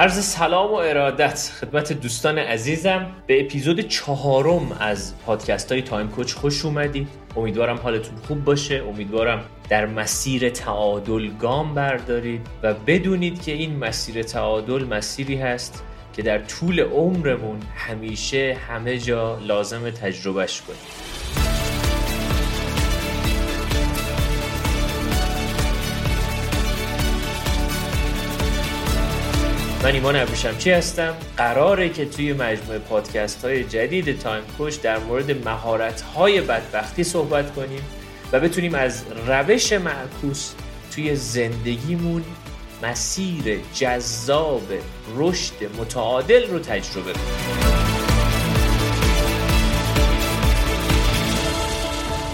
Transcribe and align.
عرض 0.00 0.24
سلام 0.24 0.70
و 0.70 0.74
ارادت. 0.74 1.52
خدمت 1.60 1.92
دوستان 1.92 2.38
عزیزم 2.38 3.06
به 3.26 3.44
اپیزود 3.44 3.80
چهارم 3.80 4.72
از 4.80 5.14
پادکست 5.26 5.72
های 5.72 5.82
تایم 5.82 6.08
کوچ 6.08 6.32
خوش 6.32 6.64
اومدید. 6.64 7.08
امیدوارم 7.36 7.76
حالتون 7.76 8.16
خوب 8.16 8.44
باشه. 8.44 8.82
امیدوارم 8.88 9.44
در 9.68 9.86
مسیر 9.86 10.50
تعادل 10.50 11.28
گام 11.28 11.74
بردارید 11.74 12.46
و 12.62 12.74
بدونید 12.74 13.42
که 13.42 13.52
این 13.52 13.76
مسیر 13.76 14.22
تعادل 14.22 14.84
مسیری 14.84 15.36
هست 15.36 15.84
که 16.12 16.22
در 16.22 16.38
طول 16.38 16.80
عمرمون 16.80 17.60
همیشه 17.76 18.56
همه 18.68 18.98
جا 18.98 19.38
لازم 19.38 19.90
تجربهش 19.90 20.60
کنیم 20.60 21.49
من 29.82 29.92
ایمان 29.92 30.16
ابریشمچی 30.16 30.70
هستم؟ 30.70 31.14
قراره 31.36 31.88
که 31.88 32.04
توی 32.04 32.32
مجموعه 32.32 32.78
پادکست 32.78 33.44
های 33.44 33.64
جدید 33.64 34.18
تایم 34.18 34.42
کوچ 34.58 34.80
در 34.80 34.98
مورد 34.98 35.48
مهارت 35.48 36.00
های 36.00 36.40
بدبختی 36.40 37.04
صحبت 37.04 37.54
کنیم 37.54 37.82
و 38.32 38.40
بتونیم 38.40 38.74
از 38.74 39.04
روش 39.26 39.72
معکوس 39.72 40.54
توی 40.94 41.16
زندگیمون 41.16 42.24
مسیر 42.82 43.60
جذاب 43.74 44.62
رشد 45.16 45.54
متعادل 45.78 46.46
رو 46.50 46.58
تجربه 46.58 47.12
کنیم. 47.12 47.70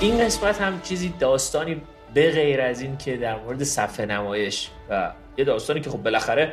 این 0.01 0.25
قسمت 0.25 0.61
هم 0.61 0.81
چیزی 0.81 1.15
داستانی 1.19 1.83
به 2.15 2.31
غیر 2.31 2.61
از 2.61 2.81
این 2.81 2.97
که 2.97 3.17
در 3.17 3.39
مورد 3.41 3.65
صفحه 3.65 4.07
نمایش 4.07 4.71
و 4.91 5.13
یه 5.37 5.45
داستانی 5.45 5.81
که 5.81 5.91
خب 5.91 6.03
بالاخره 6.03 6.53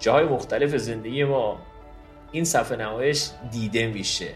جاهای 0.00 0.24
مختلف 0.24 0.76
زندگی 0.76 1.24
ما 1.24 1.58
این 2.32 2.44
صفحه 2.44 2.76
نمایش 2.76 3.30
دیده 3.50 3.86
میشه 3.86 4.28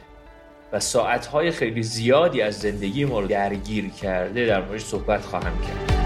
و 0.73 0.81
ساعتهای 0.81 1.51
خیلی 1.51 1.83
زیادی 1.83 2.43
از 2.43 2.59
زندگی 2.59 3.05
ما 3.05 3.21
رو 3.21 3.27
درگیر 3.27 3.89
کرده 3.89 4.47
در 4.47 4.63
موردش 4.63 4.85
صحبت 4.85 5.21
خواهم 5.21 5.53
کرد. 5.61 6.05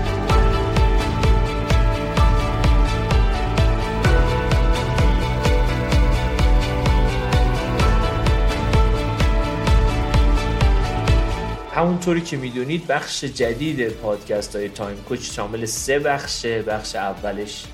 همونطوری 11.75 12.21
که 12.21 12.37
می‌دونید 12.37 12.87
بخش 12.87 13.25
جدید 13.25 13.89
پادکست 13.89 14.57
های 14.57 14.69
تایم 14.69 14.97
کوچ 15.09 15.31
شامل 15.37 15.65
سه 15.65 15.99
بخشه 15.99 16.63
بخش 16.63 16.97
اولش. 16.97 17.65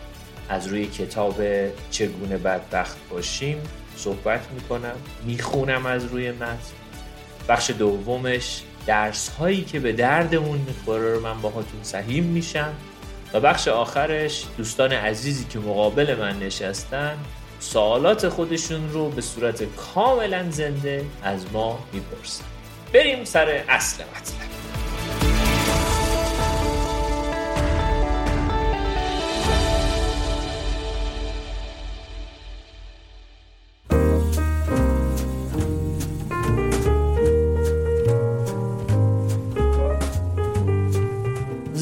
از 0.48 0.66
روی 0.66 0.86
کتاب 0.86 1.34
چگونه 1.90 2.36
بدبخت 2.36 2.96
باشیم 3.10 3.58
صحبت 3.96 4.40
می‌کنم 4.54 4.94
می‌خونم 5.24 5.86
از 5.86 6.04
روی 6.04 6.30
متن. 6.30 6.58
بخش 7.48 7.70
دومش 7.70 8.62
درس 8.86 9.28
هایی 9.28 9.64
که 9.64 9.80
به 9.80 9.92
دردمون 9.92 10.58
می‌خوره 10.58 11.14
رو 11.14 11.20
من 11.20 11.40
باهاتون 11.40 11.80
سهیم 11.82 12.24
میشم. 12.24 12.74
و 13.32 13.40
بخش 13.40 13.68
آخرش 13.68 14.44
دوستان 14.56 14.92
عزیزی 14.92 15.44
که 15.44 15.58
مقابل 15.58 16.14
من 16.18 16.38
نشستن 16.38 17.16
سوالات 17.60 18.28
خودشون 18.28 18.92
رو 18.92 19.10
به 19.10 19.22
صورت 19.22 19.62
کاملا 19.76 20.50
زنده 20.50 21.04
از 21.22 21.44
ما 21.52 21.78
می‌پرسن. 21.92 22.44
بریم 22.92 23.24
سر 23.24 23.64
اصل 23.68 24.04
مطلب. 24.04 24.53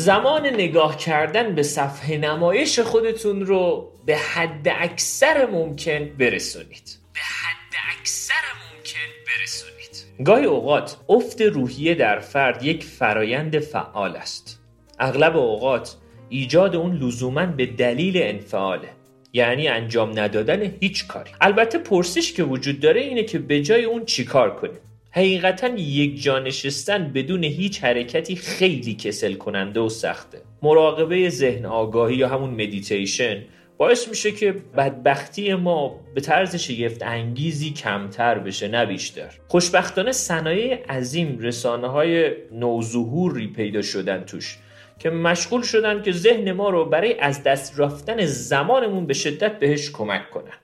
زمان 0.03 0.47
نگاه 0.47 0.97
کردن 0.97 1.55
به 1.55 1.63
صفحه 1.63 2.19
نمایش 2.19 2.79
خودتون 2.79 3.47
رو 3.47 3.93
به 4.07 4.17
حد 4.17 4.69
اکثر 4.69 5.47
ممکن 5.47 6.05
برسونید. 6.19 6.99
به 7.13 7.21
حد 7.21 7.99
اکثر 7.99 8.35
ممکن 8.63 9.09
برسونید. 9.27 10.25
گاهی 10.25 10.45
اوقات 10.45 10.97
افت 11.09 11.43
روحیه 11.43 11.95
در 11.95 12.21
فرد 12.21 12.63
یک 12.63 12.85
فرایند 12.85 13.59
فعال 13.59 14.17
است. 14.17 14.61
اغلب 14.99 15.37
اوقات 15.37 15.97
ایجاد 16.29 16.77
اون 16.77 16.97
لزوما 16.97 17.47
به 17.47 17.67
دلیل 17.67 18.23
انفعاله. 18.23 18.89
یعنی 19.33 19.69
انجام 19.69 20.19
ندادن 20.19 20.63
هیچ 20.81 21.07
کاری. 21.07 21.31
البته 21.41 21.79
پرسش 21.79 22.33
که 22.33 22.45
وجود 22.45 22.81
داره 22.81 23.01
اینه 23.01 23.23
که 23.23 23.39
به 23.39 23.63
جای 23.63 23.85
اون 23.85 24.05
چیکار 24.05 24.57
کنیم 24.57 24.81
حقیقتا 25.15 25.69
یک 25.69 26.23
جا 26.23 26.39
نشستن 26.39 27.13
بدون 27.13 27.45
هیچ 27.45 27.85
حرکتی 27.85 28.37
خیلی 28.37 28.95
کسل 28.95 29.35
کننده 29.35 29.81
و 29.81 29.89
سخته. 29.89 30.43
مراقبه 30.63 31.29
ذهن 31.29 31.67
آگاهی 31.67 32.17
یا 32.17 32.29
همون 32.29 32.51
مدیتیشن 32.51 33.45
باعث 33.77 34.09
میشه 34.09 34.33
که 34.33 34.53
بدبختی 34.53 35.55
ما 35.55 36.01
به 36.15 36.21
طرز 36.21 36.57
شگفت 36.57 37.03
انگیزی 37.03 37.71
کمتر 37.71 38.39
بشه 38.39 38.69
نه 38.69 38.87
بیشتر. 38.87 39.31
خوشبختانه 39.49 40.13
صنایع 40.13 40.87
عظیم 40.89 41.39
رسانه 41.39 41.89
های 41.89 42.33
نوظهوری 42.53 43.47
پیدا 43.47 43.83
شدن 43.83 44.25
توش 44.25 44.59
که 44.99 45.11
مشغول 45.11 45.63
شدن 45.63 46.03
که 46.03 46.13
ذهن 46.13 46.53
ما 46.53 46.71
رو 46.71 46.85
برای 46.85 47.19
از 47.19 47.43
دست 47.43 47.81
رفتن 47.81 48.27
زمانمون 48.27 49.07
به 49.07 49.15
شدت 49.15 49.59
بهش 49.59 49.91
کمک 49.91 50.31
کنن. 50.31 50.59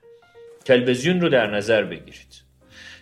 تلویزیون 0.65 1.21
رو 1.21 1.29
در 1.29 1.55
نظر 1.55 1.83
بگیرید. 1.83 2.38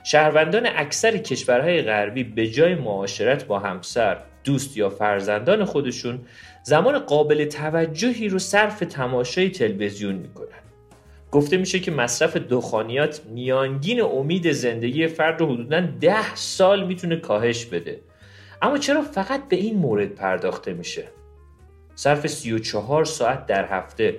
شهروندان 0.09 0.65
اکثر 0.65 1.17
کشورهای 1.17 1.81
غربی 1.81 2.23
به 2.23 2.47
جای 2.47 2.75
معاشرت 2.75 3.45
با 3.45 3.59
همسر، 3.59 4.17
دوست 4.43 4.77
یا 4.77 4.89
فرزندان 4.89 5.65
خودشون 5.65 6.19
زمان 6.63 6.99
قابل 6.99 7.45
توجهی 7.45 8.29
رو 8.29 8.39
صرف 8.39 8.79
تماشای 8.79 9.49
تلویزیون 9.49 10.15
می‌کنن. 10.15 10.47
گفته 11.31 11.57
میشه 11.57 11.79
که 11.79 11.91
مصرف 11.91 12.37
دخانیات 12.37 13.21
میانگین 13.25 14.01
امید 14.01 14.51
زندگی 14.51 15.07
فرد 15.07 15.39
رو 15.39 15.53
حدودا 15.53 15.87
ده 16.01 16.35
سال 16.35 16.85
می‌تونه 16.87 17.15
کاهش 17.15 17.65
بده. 17.65 17.99
اما 18.61 18.77
چرا 18.77 19.01
فقط 19.01 19.47
به 19.47 19.55
این 19.55 19.77
مورد 19.77 20.09
پرداخته 20.09 20.73
میشه؟ 20.73 21.03
صرف 21.95 22.27
34 22.27 23.05
ساعت 23.05 23.45
در 23.45 23.65
هفته 23.65 24.15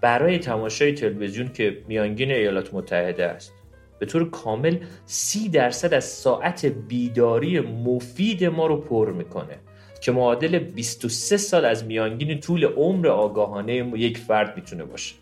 برای 0.00 0.38
تماشای 0.38 0.92
تلویزیون 0.92 1.48
که 1.52 1.78
میانگین 1.88 2.30
ایالات 2.30 2.74
متحده 2.74 3.24
است. 3.24 3.59
به 4.00 4.06
طور 4.06 4.30
کامل 4.30 4.76
سی 5.06 5.48
درصد 5.48 5.94
از 5.94 6.04
ساعت 6.04 6.66
بیداری 6.66 7.60
مفید 7.60 8.44
ما 8.44 8.66
رو 8.66 8.76
پر 8.76 9.12
می‌کنه 9.12 9.58
که 10.00 10.12
معادل 10.12 10.58
23 10.58 11.36
سال 11.36 11.64
از 11.64 11.84
میانگین 11.84 12.40
طول 12.40 12.64
عمر 12.64 13.08
آگاهانه 13.08 13.92
یک 13.94 14.18
فرد 14.18 14.56
می‌تونه 14.56 14.84
باشه. 14.84 15.14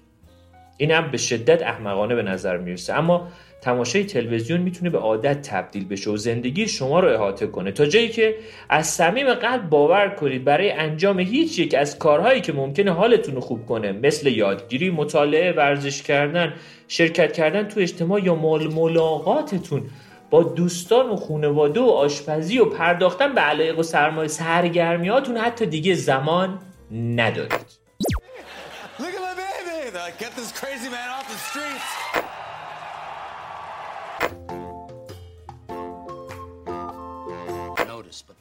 این 0.76 0.90
هم 0.90 1.10
به 1.10 1.18
شدت 1.18 1.62
احمقانه 1.62 2.14
به 2.14 2.22
نظر 2.22 2.56
می‌رسه. 2.56 2.94
اما 2.94 3.28
تماشای 3.60 4.04
تلویزیون 4.04 4.60
می‌تونه 4.60 4.90
به 4.90 4.98
عادت 4.98 5.42
تبدیل 5.42 5.88
بشه 5.88 6.10
و 6.10 6.16
زندگی 6.16 6.68
شما 6.68 7.00
رو 7.00 7.08
احاطه 7.12 7.46
کنه. 7.46 7.72
تا 7.72 7.86
جایی 7.86 8.08
که 8.08 8.34
از 8.68 8.86
صمیم 8.86 9.34
قلب 9.34 9.68
باور 9.68 10.08
کنید 10.08 10.44
برای 10.44 10.70
انجام 10.70 11.18
هیچ 11.18 11.58
یک 11.58 11.74
از 11.74 11.98
کارهایی 11.98 12.40
که 12.40 12.52
ممکنه 12.52 12.92
حالتون 12.92 13.34
رو 13.34 13.40
خوب 13.40 13.66
کنه 13.66 13.92
مثل 13.92 14.26
یادگیری 14.26 14.90
مطالعه 14.90 15.52
ورزش 15.52 16.02
کردن 16.02 16.54
شرکت 16.88 17.32
کردن 17.32 17.68
تو 17.68 17.80
اجتماع 17.80 18.24
یا 18.24 18.34
ملاقاتتون 18.34 19.82
با 20.30 20.42
دوستان 20.42 21.10
و 21.10 21.16
خانواده 21.16 21.80
و 21.80 21.84
آشپزی 21.84 22.58
و 22.58 22.64
پرداختن 22.64 23.34
به 23.34 23.40
علایق 23.40 23.78
و 23.78 23.82
سرمایه 23.82 24.28
سرگرمیاتون 24.28 25.36
حتی 25.36 25.66
دیگه 25.66 25.94
زمان 25.94 26.58
ندارید. 26.92 27.78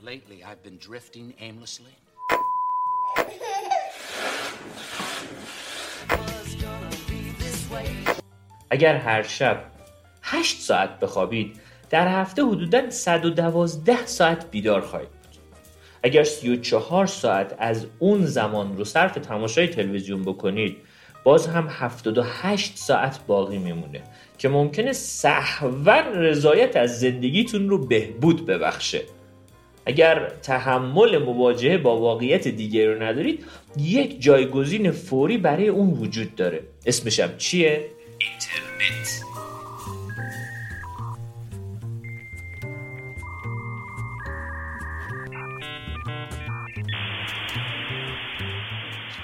Lately 0.03 0.43
I've 0.43 0.63
been 0.63 0.77
drifting 0.77 1.33
aimlessly. 1.39 1.95
اگر 8.69 8.95
هر 8.95 9.23
شب 9.23 9.63
8 10.21 10.61
ساعت 10.61 10.99
بخوابید 10.99 11.59
در 11.89 12.21
هفته 12.21 12.45
حدوداً 12.45 12.89
112 12.89 14.05
ساعت 14.05 14.51
بیدار 14.51 14.81
خواهید 14.81 15.09
بود. 15.09 15.17
اگر 16.03 16.23
34 16.23 17.05
ساعت 17.05 17.55
از 17.59 17.87
اون 17.99 18.25
زمان 18.25 18.77
رو 18.77 18.83
صرف 18.83 19.13
تماشای 19.13 19.67
تلویزیون 19.67 20.23
بکنید 20.23 20.77
باز 21.23 21.47
هم 21.47 21.67
78 21.69 22.77
ساعت 22.77 23.19
باقی 23.27 23.57
میمونه 23.57 24.03
که 24.37 24.49
ممکنه 24.49 24.93
سهوا 24.93 25.99
رضایت 25.99 26.75
از 26.75 26.99
زندگیتون 26.99 27.69
رو 27.69 27.87
بهبود 27.87 28.45
ببخشه 28.45 29.16
اگر 29.87 30.31
تحمل 30.43 31.17
مواجهه 31.17 31.77
با 31.77 31.97
واقعیت 31.97 32.47
دیگری 32.47 32.85
رو 32.85 33.03
ندارید 33.03 33.45
یک 33.77 34.21
جایگزین 34.21 34.91
فوری 34.91 35.37
برای 35.37 35.67
اون 35.67 35.89
وجود 35.89 36.35
داره 36.35 36.61
اسمشم 36.85 37.37
چیه؟ 37.37 37.85
اینترنت 38.17 39.21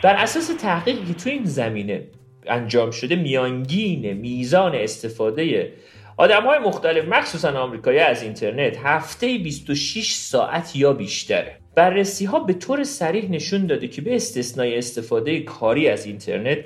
بر 0.04 0.15
اساس 0.15 0.51
تحقیقی 0.62 1.06
که 1.06 1.13
تو 1.13 1.30
این 1.30 1.45
زمینه 1.45 2.04
انجام 2.48 2.92
شده 2.92 3.15
میانگین 3.15 4.13
میزان 4.13 4.75
استفاده 4.75 5.74
آدم 6.18 6.44
های 6.44 6.60
مختلف 6.60 7.07
مخصوصا 7.07 7.60
آمریکایی 7.60 8.00
از 8.00 8.24
اینترنت 8.24 8.77
هفته 8.83 9.38
26 9.38 10.13
ساعت 10.13 10.75
یا 10.75 10.94
بیشتره. 10.94 11.57
بررسی 11.75 12.25
ها 12.25 12.39
به 12.39 12.54
طور 12.54 12.83
سریح 12.83 13.31
نشون 13.31 13.68
داده 13.68 13.88
که 13.88 14.01
به 14.01 14.15
استثنای 14.15 14.77
استفاده 14.77 15.39
کاری 15.39 15.89
از 15.89 16.06
اینترنت 16.06 16.57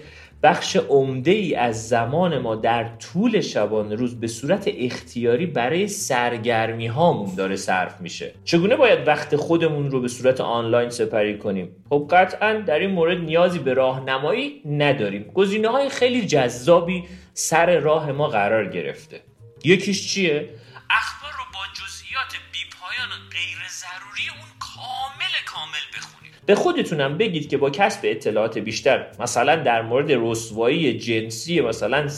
بخش 0.44 0.76
عمده 0.76 1.32
ای 1.32 1.56
از 1.56 1.90
زمان 1.90 2.38
ما 2.38 2.56
در 2.56 2.90
طول 2.98 3.42
شبانه 3.42 3.96
روز 3.96 4.20
به 4.20 4.28
صورت 4.28 4.70
اختیاری 4.78 5.46
برای 5.46 5.88
سرگرمی 5.88 6.88
هامون 6.88 7.36
داره 7.36 7.56
صرف 7.56 8.02
میشه. 8.02 8.34
چگونه 8.44 8.76
باید 8.76 9.08
وقت 9.08 9.36
خودمون 9.36 9.92
رو 9.92 10.02
به 10.02 10.08
صورت 10.08 10.42
آنلاین 10.42 10.90
سپری 10.90 11.38
کنیم؟ 11.38 11.76
خب 11.90 12.08
قطعا 12.12 12.54
در 12.54 12.80
این 12.80 12.90
مورد 12.90 13.18
نیازی 13.18 13.60
به 13.60 13.74
راهنمایی 13.74 14.62
نداریم. 14.66 15.32
گزینه 15.34 15.68
های 15.68 15.90
خیلی 15.90 16.26
جذابی 16.26 17.04
سر 17.34 17.80
راه 17.80 18.12
ما 18.12 18.28
قرار 18.28 18.66
گرفته. 18.66 19.22
یکیش 19.64 20.14
چیه؟ 20.14 20.50
اخبار 20.90 21.32
رو 21.32 21.44
با 21.54 21.60
جزئیات 21.74 22.34
بیپایان 22.52 23.10
و 23.10 23.30
غیر 23.32 23.58
ضروری 23.70 24.40
اون 24.40 24.50
کامل 24.60 25.34
کامل 25.46 25.98
بخونید. 25.98 26.34
به 26.46 26.56
خودتونم 26.56 27.18
بگید 27.18 27.50
که 27.50 27.58
با 27.58 27.70
کسب 27.70 28.00
اطلاعات 28.04 28.58
بیشتر 28.58 29.08
مثلا 29.20 29.56
در 29.56 29.82
مورد 29.82 30.08
رسوایی 30.12 31.00
جنسی 31.00 31.62
مثلا 31.62 32.10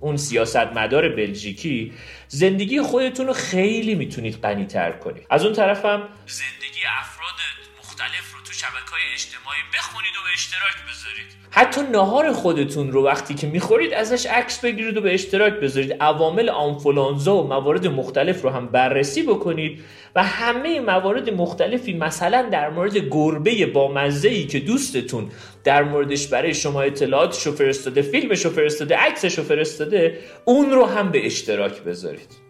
اون 0.00 0.16
سیاستمدار 0.16 1.08
بلژیکی 1.08 1.92
زندگی 2.28 2.82
خودتون 2.82 3.26
رو 3.26 3.32
خیلی 3.32 3.94
می‌تونید 3.94 4.40
غنیتر 4.40 4.92
کنید. 4.92 5.26
از 5.30 5.44
اون 5.44 5.54
طرفم 5.54 6.08
زندگی 6.26 6.67
افراد 7.00 7.38
مختلف 7.78 8.32
رو 8.34 8.40
تو 8.46 8.52
شبکه 8.52 8.90
های 8.90 9.02
اجتماعی 9.14 9.62
بخونید 9.74 10.12
و 10.16 10.22
به 10.24 10.32
اشتراک 10.34 10.76
بذارید. 10.88 11.38
حتی 11.50 11.80
نهار 11.82 12.32
خودتون 12.32 12.92
رو 12.92 13.04
وقتی 13.04 13.34
که 13.34 13.46
می‌خورید 13.46 13.92
ازش 13.92 14.26
عکس 14.26 14.60
بگیرید 14.60 14.96
و 14.96 15.00
به 15.00 15.14
اشتراک 15.14 15.52
بذارید. 15.52 15.92
عوامل 15.92 16.48
آنفولانزا 16.48 17.36
و 17.36 17.46
موارد 17.46 17.86
مختلف 17.86 18.42
رو 18.42 18.50
هم 18.50 18.66
بررسی 18.66 19.22
بکنید 19.22 19.84
و 20.14 20.22
همه 20.22 20.80
موارد 20.80 21.30
مختلفی 21.30 21.92
مثلا 21.92 22.48
در 22.52 22.70
مورد 22.70 22.96
گربه 22.96 23.66
با 23.66 23.92
مزه 23.92 24.28
ای 24.28 24.46
که 24.46 24.60
دوستتون 24.60 25.30
در 25.64 25.82
موردش 25.82 26.26
برای 26.26 26.54
شما 26.54 26.82
اطلاعاتش 26.82 27.46
رو 27.46 27.52
فرستاده 27.52 28.02
فیلمش 28.02 28.44
رو 28.44 28.50
فرستاده 28.50 28.96
عکسش 28.96 29.40
فرستاده 29.40 30.18
اون 30.44 30.70
رو 30.70 30.86
هم 30.86 31.10
به 31.10 31.26
اشتراک 31.26 31.82
بذارید. 31.82 32.47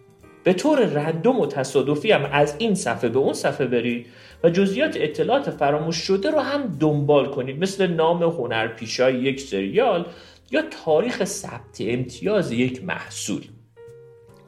به 0.49 0.53
طور 0.53 0.85
رندوم 0.85 1.39
و 1.39 1.45
تصادفی 1.45 2.11
هم 2.11 2.29
از 2.31 2.55
این 2.57 2.75
صفحه 2.75 3.09
به 3.09 3.19
اون 3.19 3.33
صفحه 3.33 3.67
برید 3.67 4.05
و 4.43 4.49
جزئیات 4.49 4.97
اطلاعات 4.99 5.49
فراموش 5.49 5.95
شده 5.95 6.31
رو 6.31 6.39
هم 6.39 6.77
دنبال 6.79 7.25
کنید. 7.25 7.59
مثل 7.59 7.87
نام 7.87 8.23
هنرپیشای 8.23 9.15
یک 9.15 9.39
سریال 9.39 10.05
یا 10.51 10.63
تاریخ 10.85 11.23
ثبت 11.23 11.77
امتیاز 11.79 12.51
یک 12.51 12.83
محصول. 12.83 13.41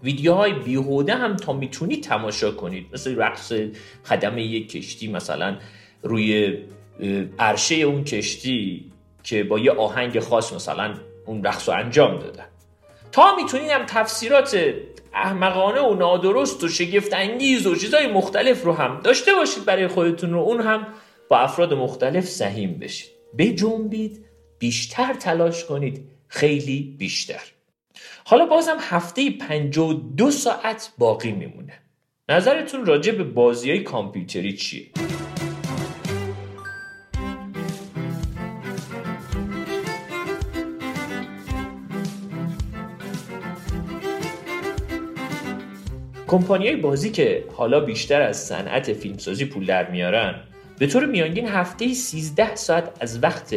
ویدیوهای 0.04 0.54
بیهوده 0.54 1.16
هم 1.16 1.36
تا 1.36 1.54
می‌تونید 1.54 2.04
تماشا 2.04 2.52
کنید. 2.52 2.86
مثل 2.94 3.16
رقص 3.18 3.54
خدمه 4.04 4.44
یک 4.44 4.72
کشتی 4.72 5.08
مثلا 5.08 5.58
روی 6.04 6.58
عرشه 7.40 7.76
اون 7.76 8.04
کشتی 8.04 8.92
که 9.24 9.44
با 9.44 9.60
یه 9.60 9.72
آهنگ 9.72 10.20
خاص 10.20 10.54
مثلا 10.54 10.94
اون 11.26 11.44
رقص 11.44 11.70
رو 11.70 11.76
انجام 11.76 12.20
دادن. 12.20 12.46
تا 13.12 13.36
می‌تونید 13.36 13.70
هم 13.70 13.86
تفسیرات 13.86 14.74
احمقانه 15.14 15.82
و 15.82 15.94
نادرست 15.94 16.64
و 16.64 16.68
شگفت 16.68 17.14
انگیز 17.14 17.68
و 17.68 17.76
چیزای 17.76 18.08
مختلف 18.08 18.64
رو 18.64 18.74
هم 18.74 19.02
داشته 19.04 19.34
باشید 19.34 19.66
برای 19.66 19.88
خودتون 19.88 20.34
رو 20.34 20.40
اون 20.40 20.62
هم 20.62 20.88
با 21.30 21.40
افراد 21.40 21.74
مختلف 21.74 22.26
سهیم 22.26 22.80
بشید. 22.80 23.12
بجنبید 23.38 24.26
بیشتر 24.60 25.14
تلاش 25.14 25.66
کنید 25.66 26.08
خیلی 26.28 26.96
بیشتر. 27.00 27.42
حالا 28.26 28.46
بازم 28.46 28.78
هفته 28.80 29.30
52 29.30 30.32
ساعت 30.32 30.92
باقی 30.98 31.32
میمونه. 31.32 31.74
نظرتون 32.30 32.86
راجع 32.86 33.12
به 33.12 33.24
بازی 33.24 33.72
های 33.72 33.80
کامپیوتری 33.80 34.54
چیه؟ 34.54 34.88
کمپانیای 46.32 46.76
بازی 46.76 47.12
که 47.12 47.44
حالا 47.56 47.80
بیشتر 47.80 48.22
از 48.22 48.38
صنعت 48.38 48.94
فیلمسازی 48.94 49.46
پول 49.46 49.66
در 49.66 49.92
میارن 49.92 50.36
به 50.80 50.88
طور 50.88 51.06
میانگین 51.06 51.48
هفته 51.48 51.94
13 51.94 52.56
ساعت 52.56 52.92
از 53.00 53.24
وقت 53.24 53.56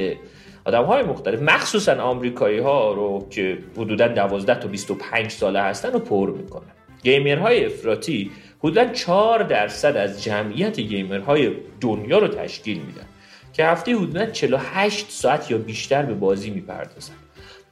آدم 0.65 0.85
های 0.85 1.03
مختلف 1.03 1.43
مخصوصا 1.43 2.03
آمریکایی 2.03 2.59
ها 2.59 2.93
رو 2.93 3.27
که 3.31 3.59
حدودا 3.77 4.09
12 4.09 4.55
تا 4.55 4.69
25 4.69 5.31
ساله 5.31 5.61
هستن 5.61 5.93
رو 5.93 5.99
پر 5.99 6.31
می‌کنن. 6.31 6.73
گیمرهای 7.03 7.65
افراطی 7.65 8.31
حدودا 8.59 8.85
4 8.85 9.43
درصد 9.43 9.97
از 9.97 10.23
جمعیت 10.23 10.81
گیمرهای 10.81 11.51
دنیا 11.81 12.19
رو 12.19 12.29
تشکیل 12.29 12.79
میدن 12.79 13.07
که 13.53 13.65
هفته 13.65 13.97
حدودا 13.97 14.27
48 14.27 15.11
ساعت 15.11 15.51
یا 15.51 15.59
بیشتر 15.59 16.03
به 16.03 16.15
بازی 16.15 16.51
می‌پردازن. 16.51 17.15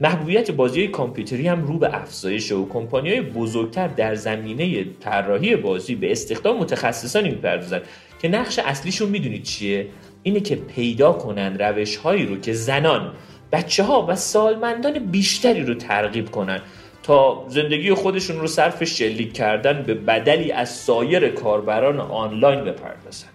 محبوبیت 0.03 0.51
بازی 0.51 0.89
کامپیوتری 0.89 1.49
هم 1.49 1.65
رو 1.65 1.79
به 1.79 1.97
افزایش 1.97 2.53
و 2.53 2.69
کمپانی 2.69 3.21
بزرگتر 3.21 3.89
در 3.89 4.15
زمینه 4.15 4.85
طراحی 5.01 5.57
بازی 5.57 5.95
به 5.95 6.13
استخدام 6.13 6.59
متخصصانی 6.59 7.31
می‌پردازن 7.31 7.81
که 8.23 8.29
نقش 8.29 8.59
اصلیشون 8.59 9.09
می‌دونید 9.09 9.43
چیه؟ 9.43 9.87
اینه 10.23 10.41
که 10.41 10.57
پیدا 10.57 11.13
کنن 11.13 11.59
روش 11.59 11.97
هایی 11.97 12.27
رو 12.27 12.37
که 12.37 12.53
زنان 12.53 13.13
بچه 13.53 13.83
ها 13.83 14.07
و 14.09 14.17
سالمندان 14.17 14.99
بیشتری 14.99 15.63
رو 15.65 15.75
ترغیب 15.75 16.31
کنن 16.31 16.61
تا 17.03 17.45
زندگی 17.49 17.95
خودشون 17.95 18.41
رو 18.41 18.47
صرف 18.47 18.85
شلیک 18.85 19.33
کردن 19.33 19.83
به 19.83 19.95
بدلی 19.95 20.53
از 20.53 20.69
سایر 20.69 21.29
کاربران 21.29 22.01
آنلاین 22.01 22.65
بپردازن. 22.65 23.29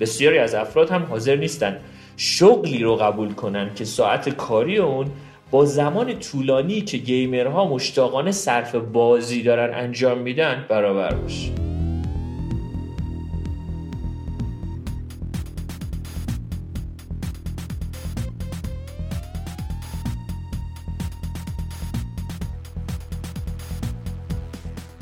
بسیاری 0.00 0.38
از 0.38 0.54
افراد 0.54 0.90
هم 0.90 1.02
حاضر 1.02 1.36
نیستن 1.36 1.76
شغلی 2.16 2.78
رو 2.78 2.96
قبول 2.96 3.32
کنن 3.32 3.74
که 3.74 3.84
ساعت 3.84 4.28
کاری 4.28 4.78
اون 4.78 5.10
با 5.50 5.64
زمان 5.64 6.18
طولانی 6.18 6.80
که 6.80 6.98
گیمرها 6.98 7.68
مشتاقانه 7.68 8.32
صرف 8.32 8.74
بازی 8.74 9.42
دارن 9.42 9.74
انجام 9.74 10.18
میدن 10.18 10.66
برابر 10.68 11.14
باشه 11.14 11.50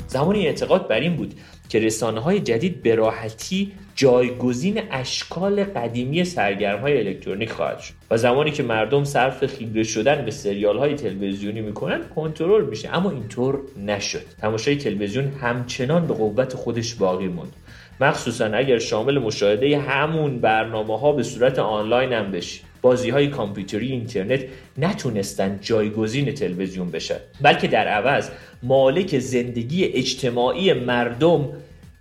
زمانی 0.07 0.47
اعتقاد 0.47 0.87
بر 0.87 0.99
این 0.99 1.15
بود 1.15 1.33
که 1.69 1.79
رسانه 1.79 2.19
های 2.19 2.39
جدید 2.39 2.81
به 2.81 2.95
راحتی 2.95 3.71
جایگزین 3.95 4.81
اشکال 4.91 5.63
قدیمی 5.63 6.23
سرگرم 6.25 6.79
های 6.79 7.07
الکترونیک 7.07 7.51
خواهد 7.51 7.79
شد 7.79 7.93
و 8.11 8.17
زمانی 8.17 8.51
که 8.51 8.63
مردم 8.63 9.03
صرف 9.03 9.45
خیره 9.45 9.83
شدن 9.83 10.25
به 10.25 10.31
سریال 10.31 10.77
های 10.77 10.95
تلویزیونی 10.95 11.61
می‌کنن 11.61 12.01
کنترل 12.15 12.65
میشه. 12.65 12.95
اما 12.95 13.11
اینطور 13.11 13.59
نشد. 13.85 14.21
تماشای 14.41 14.75
تلویزیون 14.75 15.27
همچنان 15.41 16.07
به 16.07 16.13
قوت 16.13 16.55
خودش 16.55 16.95
باقی 16.95 17.27
موند. 17.27 17.53
مخصوصا 18.01 18.45
اگر 18.45 18.79
شامل 18.79 19.19
مشاهده 19.19 19.77
همون 19.77 20.39
برنامه 20.39 20.99
ها 20.99 21.11
به 21.11 21.23
صورت 21.23 21.59
آنلاین 21.59 22.13
هم 22.13 22.31
بشه 22.31 22.61
بازی 22.81 23.09
های 23.09 23.27
کامپیوتری 23.27 23.91
اینترنت 23.91 24.43
نتونستن 24.77 25.59
جایگزین 25.61 26.33
تلویزیون 26.33 26.91
بشن. 26.91 27.17
بلکه 27.41 27.67
در 27.67 27.87
عوض 27.87 28.29
مالک 28.63 29.19
زندگی 29.19 29.85
اجتماعی 29.85 30.73
مردم 30.73 31.49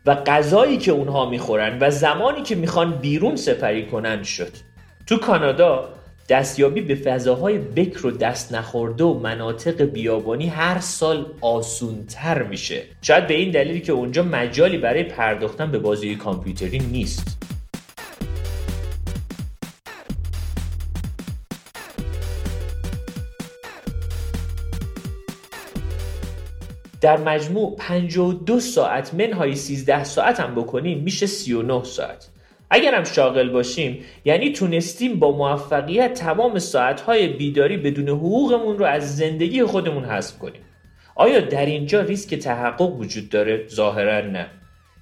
و 0.07 0.15
غذایی 0.15 0.79
که 0.79 0.93
اونها 0.93 1.31
می‌خورن 1.31 1.79
و 1.81 1.91
زمانی 1.91 2.43
که 2.43 2.55
می‌خوان 2.55 2.91
بیرون 2.91 3.37
سپری 3.37 3.87
کنن 3.87 4.23
شد. 4.23 4.53
تو 5.07 5.17
کانادا 5.17 5.89
دستیابی 6.29 6.81
به 6.81 6.95
فضاهای 6.95 7.59
بکر 7.59 8.07
و 8.07 8.11
دست 8.11 8.55
نخورده 8.55 9.05
و 9.05 9.19
مناطق 9.19 9.83
بیابانی 9.83 10.47
هر 10.47 10.81
سال 10.81 11.27
آسونتر 11.41 12.43
میشه. 12.43 12.83
شاید 13.03 13.27
به 13.27 13.35
این 13.35 13.51
دلیلی 13.51 13.81
که 13.81 13.93
اونجا 13.93 14.23
مجالی 14.23 14.79
برای 14.79 15.03
پرداختن 15.03 15.71
به 15.71 15.79
بازی 15.79 16.17
کامپیوتری 16.17 16.79
نیست. 16.79 17.39
در 27.05 27.17
مجموع 27.17 27.77
52 27.79 28.61
ساعت 28.61 29.15
منهای 29.15 29.55
13 29.55 30.05
ساعت 30.05 30.41
هم 30.41 30.55
بکنیم 30.55 30.99
میشه 30.99 31.27
39 31.27 31.85
ساعت. 31.85 32.29
اگرم 32.71 33.05
شاغل 33.05 33.49
باشیم 33.49 34.05
یعنی 34.25 34.53
تونستیم 34.53 35.19
با 35.19 35.37
موفقیت 35.37 36.15
تمام 36.15 36.59
ساعتهای 36.59 37.29
بیداری 37.29 37.77
بدون 37.77 38.09
حقوقمون 38.09 38.79
رو 38.79 38.85
از 38.85 39.17
زندگی 39.17 39.65
خودمون 39.65 40.05
حذف 40.05 40.39
کنیم. 40.39 40.61
آیا 41.15 41.41
در 41.41 41.67
اینجا 41.67 42.01
ریسک 42.01 42.35
تحقق 42.35 42.93
وجود 43.01 43.29
داره؟ 43.29 43.67
ظاهرا 43.69 44.21
نه. 44.21 44.51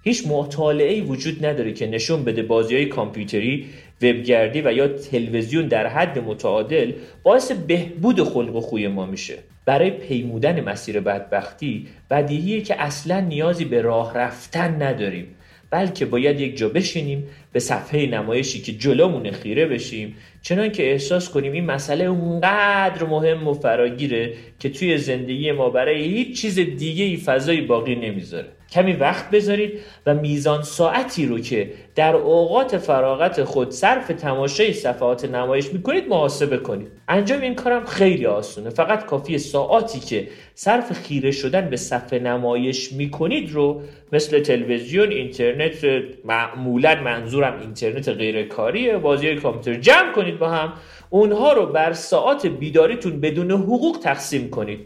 هیچ 0.02 0.26
مطالعه 0.26 1.02
وجود 1.02 1.46
نداره 1.46 1.72
که 1.72 1.86
نشون 1.86 2.24
بده 2.24 2.42
بازی 2.42 2.76
های 2.76 2.86
کامپیوتری، 2.86 3.66
وبگردی 4.02 4.60
و 4.60 4.72
یا 4.72 4.88
تلویزیون 4.88 5.68
در 5.68 5.86
حد 5.86 6.18
متعادل 6.18 6.92
باعث 7.22 7.52
بهبود 7.52 8.22
خلق 8.22 8.56
و 8.56 8.60
خوی 8.60 8.88
ما 8.88 9.06
میشه. 9.06 9.38
برای 9.64 9.90
پیمودن 9.90 10.60
مسیر 10.60 11.00
بدبختی 11.00 11.86
بدیهیه 12.10 12.60
که 12.60 12.82
اصلا 12.82 13.20
نیازی 13.20 13.64
به 13.64 13.82
راه 13.82 14.18
رفتن 14.18 14.82
نداریم 14.82 15.26
بلکه 15.70 16.06
باید 16.06 16.40
یک 16.40 16.56
جا 16.56 16.68
بشینیم 16.68 17.28
به 17.52 17.60
صفحه 17.60 18.06
نمایشی 18.06 18.60
که 18.60 18.72
جلومون 18.72 19.30
خیره 19.30 19.66
بشیم 19.66 20.14
چنان 20.42 20.72
که 20.72 20.92
احساس 20.92 21.30
کنیم 21.30 21.52
این 21.52 21.66
مسئله 21.66 22.04
اونقدر 22.04 23.04
مهم 23.04 23.48
و 23.48 23.52
فراگیره 23.52 24.32
که 24.58 24.68
توی 24.68 24.98
زندگی 24.98 25.52
ما 25.52 25.70
برای 25.70 26.04
هیچ 26.04 26.40
چیز 26.40 26.58
دیگه 26.58 27.04
ای 27.04 27.16
فضایی 27.16 27.60
باقی 27.60 27.94
نمی‌ذاره 27.94 28.48
کمی 28.72 28.92
وقت 28.92 29.30
بذارید 29.30 29.80
و 30.06 30.14
میزان 30.14 30.62
ساعتی 30.62 31.26
رو 31.26 31.38
که 31.38 31.72
در 31.94 32.14
اوقات 32.14 32.78
فراغت 32.78 33.44
خود 33.44 33.70
صرف 33.70 34.06
تماشای 34.06 34.72
صفحات 34.72 35.24
نمایش 35.24 35.72
می‌کنید 35.72 36.08
محاسبه 36.08 36.56
کنید. 36.56 36.88
انجام 37.08 37.40
این 37.40 37.54
کارم 37.54 37.84
خیلی 37.84 38.26
آسونه. 38.26 38.70
فقط 38.70 39.06
کافی 39.06 39.38
ساعتی 39.38 40.00
که 40.00 40.28
صرف 40.54 40.92
خیره 40.92 41.30
شدن 41.30 41.70
به 41.70 41.76
صفحه 41.76 42.18
نمایش 42.18 42.92
می‌کنید 42.92 43.52
رو 43.52 43.82
مثل 44.12 44.40
تلویزیون 44.40 45.10
اینترنت 45.10 45.86
معمولا 46.24 47.00
منظورم 47.02 47.60
اینترنت 47.60 48.08
غیرکاریه 48.08 48.98
بازی 48.98 49.34
کامپیوتر 49.34 49.80
جمع 49.80 50.12
کنید 50.12 50.38
با 50.38 50.48
هم 50.48 50.72
اونها 51.10 51.52
رو 51.52 51.66
بر 51.66 51.92
ساعت 51.92 52.46
بیداریتون 52.46 53.20
بدون 53.20 53.50
حقوق 53.50 53.98
تقسیم 54.02 54.50
کنید. 54.50 54.80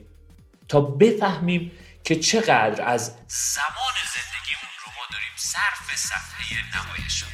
تا 0.69 0.81
بفهمیم 0.81 1.71
که 2.07 2.17
چقدر 2.17 2.89
از 2.89 3.13
زمان 3.29 3.97
زندگیمون 4.15 4.73
رو 4.85 4.93
ما 4.97 5.07
داریم 5.13 5.33
صرف 5.37 5.97
صفحه 5.97 6.57
نمایش 6.77 7.25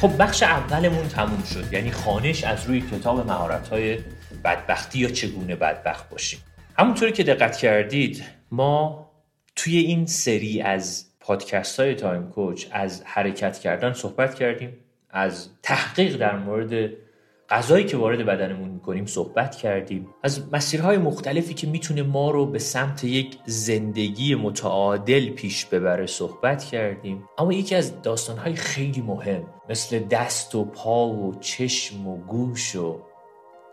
خب 0.00 0.22
بخش 0.22 0.42
اولمون 0.42 1.08
تموم 1.08 1.42
شد. 1.42 1.72
یعنی 1.72 1.90
خانش 1.90 2.44
از 2.44 2.66
روی 2.66 2.80
کتاب 2.80 3.26
مهارت 3.26 3.68
های 3.68 3.98
بدبختی 4.44 4.98
یا 4.98 5.08
چگونه 5.08 5.56
بدبخت 5.56 6.10
باشیم. 6.10 6.40
همونطوری 6.78 7.12
که 7.12 7.22
دقت 7.22 7.56
کردید 7.56 8.24
ما 8.50 9.10
توی 9.56 9.78
این 9.78 10.06
سری 10.06 10.62
از 10.62 11.06
پادکست 11.20 11.80
های 11.80 11.94
تایم 11.94 12.30
کوچ 12.30 12.66
از 12.70 13.02
حرکت 13.06 13.58
کردن 13.58 13.92
صحبت 13.92 14.34
کردیم 14.34 14.76
از 15.10 15.48
تحقیق 15.62 16.16
در 16.16 16.36
مورد 16.36 16.90
غذایی 17.50 17.84
که 17.84 17.96
وارد 17.96 18.26
بدنمون 18.26 18.68
می‌کنیم 18.68 19.06
صحبت 19.06 19.56
کردیم. 19.56 20.08
از 20.22 20.52
مسیرهای 20.52 20.98
مختلفی 20.98 21.54
که 21.54 21.66
می‌تونه 21.66 22.02
ما 22.02 22.30
رو 22.30 22.46
به 22.46 22.58
سمت 22.58 23.04
یک 23.04 23.38
زندگی 23.46 24.34
متعادل 24.34 25.28
پیش 25.30 25.66
ببره 25.66 26.06
صحبت 26.06 26.64
کردیم. 26.64 27.24
اما 27.38 27.52
یکی 27.52 27.74
از 27.74 28.02
داستانهای 28.02 28.54
خیلی 28.54 29.00
مهم 29.00 29.46
مثل 29.68 29.98
دست 29.98 30.54
و 30.54 30.64
پا 30.64 31.08
و 31.08 31.34
چشم 31.40 32.08
و 32.08 32.16
گوش 32.16 32.76
و 32.76 33.00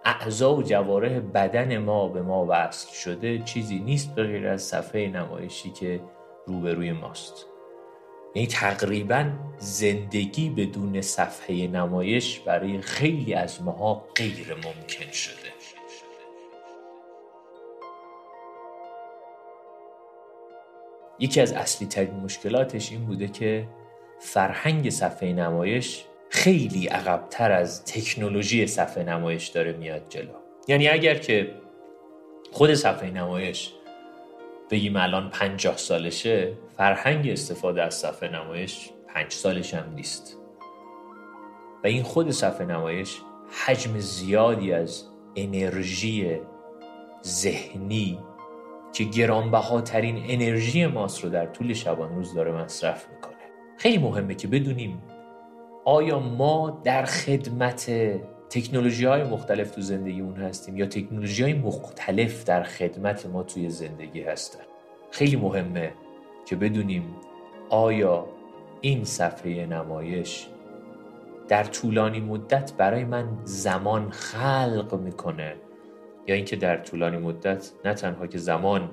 اعضا 0.06 0.56
و 0.56 0.64
جواره 0.64 1.20
بدن 1.20 1.78
ما 1.78 2.08
به 2.08 2.22
ما 2.22 2.46
وصل 2.50 2.94
شده 2.94 3.40
چیزی 3.40 3.80
نیست 3.80 4.16
به 4.16 4.24
غیر 4.24 4.48
از 4.48 4.62
صفحه 4.62 5.08
نمایشی 5.08 5.70
که 5.70 6.02
روبروی 6.48 6.92
ماست. 6.92 7.55
یعنی 8.36 8.48
تقریبا 8.48 9.32
زندگی 9.60 10.50
بدون 10.50 11.02
صفحه 11.02 11.68
نمایش 11.68 12.40
برای 12.40 12.82
خیلی 12.82 13.34
از 13.34 13.62
ماها 13.62 14.06
غیر 14.16 14.54
ممکن 14.54 15.12
شده. 15.12 15.56
یکی 21.20 21.42
از 21.42 21.54
اصلی 21.54 21.88
ترین 21.88 22.16
مشکلاتش 22.16 22.92
این 22.92 23.06
بوده 23.06 23.28
که 23.28 23.68
فرهنگ 24.20 24.90
صفحه 24.90 25.34
نمایش 25.34 26.06
خیلی 26.30 26.88
عقبتر 26.88 27.52
از 27.52 27.86
تکنولوژی 27.86 28.68
صفحه 28.68 29.04
نمایش 29.04 29.48
داره 29.48 29.72
میاد 29.74 30.10
جلو. 30.10 30.34
یعنی 30.68 30.88
اگر 30.88 31.16
که 31.16 31.52
خود 32.52 32.74
صفحه 32.74 33.12
نمایش 33.12 33.74
بگیم 34.72 34.96
الان 34.96 35.30
پنجاه 35.30 35.78
سالشه 35.78 36.54
فرهنگ 36.78 37.30
استفاده 37.30 37.84
از 37.84 37.96
صفحه 37.96 38.30
نمایش 38.30 38.90
پنج 39.08 39.32
سالش 39.32 39.74
هم 39.74 39.94
نیست. 39.96 40.38
و 41.84 41.88
این 41.88 42.04
خود 42.04 42.32
صفحه 42.32 42.66
نمایش 42.66 43.22
حجم 43.66 44.00
زیادی 44.00 44.74
از 44.74 45.04
انرژی 45.36 46.40
ذهنی 47.26 48.20
که 48.94 49.04
گرانبهاترین 49.04 50.24
انرژی 50.28 50.86
ماست 50.86 51.24
رو 51.24 51.30
در 51.30 51.46
طول 51.46 51.74
شبان 51.74 52.16
روز 52.16 52.34
داره 52.34 52.52
مصرف 52.52 53.10
می‌کنه. 53.10 53.36
خیلی 53.78 53.98
مهمه 53.98 54.36
که 54.36 54.48
بدونیم 54.48 55.04
آیا 55.86 56.20
ما 56.20 56.82
در 56.84 57.06
خدمت 57.06 57.92
تکنولوژی 58.50 59.06
های 59.06 59.24
مختلف 59.24 59.72
تو 59.72 59.82
زندگیمون 59.82 60.36
هستیم 60.36 60.78
یا 60.78 60.86
تکنولوژی 60.86 61.44
های 61.44 61.54
مختلف 61.54 62.44
در 62.44 62.64
خدمت 62.64 63.26
ما 63.26 63.44
توی 63.44 63.70
زندگی 63.70 64.22
هستن. 64.22 64.64
خیلی 65.12 65.36
مهمه 65.36 65.94
که 66.46 66.56
بدونیم 66.56 67.16
آیا 67.70 68.28
این 68.82 69.04
صفحه 69.04 69.66
نمایش 69.66 70.48
در 71.48 71.64
طولانی 71.64 72.20
مدت 72.20 72.74
برای 72.74 73.04
من 73.04 73.28
زمان 73.44 74.10
خلق 74.10 75.00
می‌کنه 75.04 75.56
یا 76.28 76.36
اینکه 76.36 76.56
در 76.56 76.78
طولانی 76.78 77.18
مدت 77.18 77.72
نه 77.86 77.94
تنها 77.94 78.28
که 78.28 78.38
زمان 78.38 78.90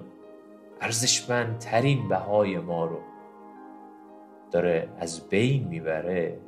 ارزشمندترین 0.80 2.08
بهای 2.08 2.58
ما 2.58 2.84
رو 2.84 3.00
داره 4.50 4.88
از 4.98 5.28
بین 5.28 5.68
می‌بره 5.68 6.38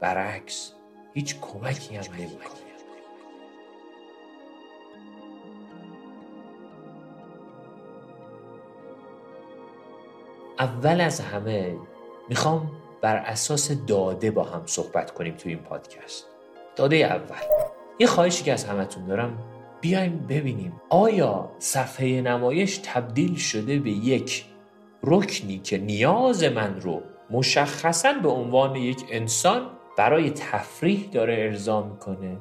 برعکس 0.00 0.74
هیچ 1.14 1.40
کمکی 1.40 1.96
هم 1.96 2.14
نمی‌کنه. 2.14 2.62
اول 10.58 11.00
از 11.00 11.20
همه 11.20 11.76
می‌خوام 12.28 12.70
بر 13.00 13.16
اساس 13.16 13.72
داده 13.86 14.30
با 14.30 14.44
هم 14.44 14.62
صحبت 14.66 15.10
کنیم 15.10 15.34
تو 15.34 15.48
این 15.48 15.58
پادکست. 15.58 16.26
داده 16.76 16.96
اول. 16.96 17.36
یه 17.98 18.06
خواهشی 18.06 18.44
که 18.44 18.52
از 18.52 18.64
همتون 18.64 19.06
دارم 19.06 19.38
بیایم 19.80 20.26
ببینیم 20.28 20.80
آیا 20.88 21.50
صفحه 21.58 22.20
نمایش 22.20 22.80
تبدیل 22.84 23.34
شده 23.36 23.78
به 23.78 23.90
یک 23.90 24.44
رکنی 25.02 25.58
که 25.58 25.78
نیاز 25.78 26.44
من 26.44 26.80
رو 26.80 27.02
مشخصا 27.30 28.12
به 28.12 28.28
عنوان 28.28 28.76
یک 28.76 29.04
انسان 29.10 29.70
برای 29.96 30.30
تفریح 30.30 31.08
داره 31.12 31.36
ارضا 31.38 31.82
می‌کنه 31.82 32.36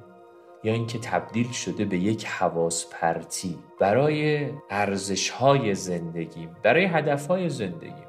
یا 0.63 0.73
اینکه 0.73 0.99
تبدیل 0.99 1.51
شده 1.51 1.85
به 1.85 1.97
یک 1.97 2.25
حواس 2.25 2.85
پرتی 2.91 3.57
برای 3.79 4.49
ارزش 4.69 5.29
های 5.29 5.75
زندگیم 5.75 6.55
برای 6.63 6.85
هدف 6.85 7.27
های 7.27 7.49
زندگیم 7.49 8.07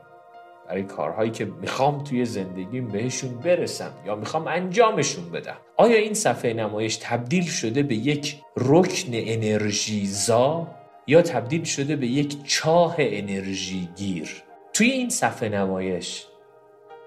برای 0.69 0.83
کارهایی 0.83 1.31
که 1.31 1.45
می‌خوام 1.45 2.05
توی 2.05 2.25
زندگیم 2.25 2.89
بهشون 2.89 3.35
برسم 3.39 3.93
یا 4.07 4.15
می‌خوام 4.15 4.47
انجامشون 4.47 5.31
بدم. 5.31 5.57
آیا 5.77 5.97
این 5.97 6.15
صفحه 6.15 6.53
نمایش 6.53 6.97
تبدیل 6.97 7.45
شده 7.45 7.83
به 7.83 7.95
یک 7.95 8.37
رکن 8.57 9.11
انرژیزا 9.13 10.67
یا 11.07 11.23
تبدیل 11.23 11.65
شده 11.65 11.97
به 11.97 12.07
یک 12.07 12.47
چاه 12.47 12.95
انرژی 12.99 13.89
گیر؟ 13.97 14.43
توی 14.73 14.91
این 14.91 15.09
صفحه 15.09 15.49
نمایش 15.49 16.27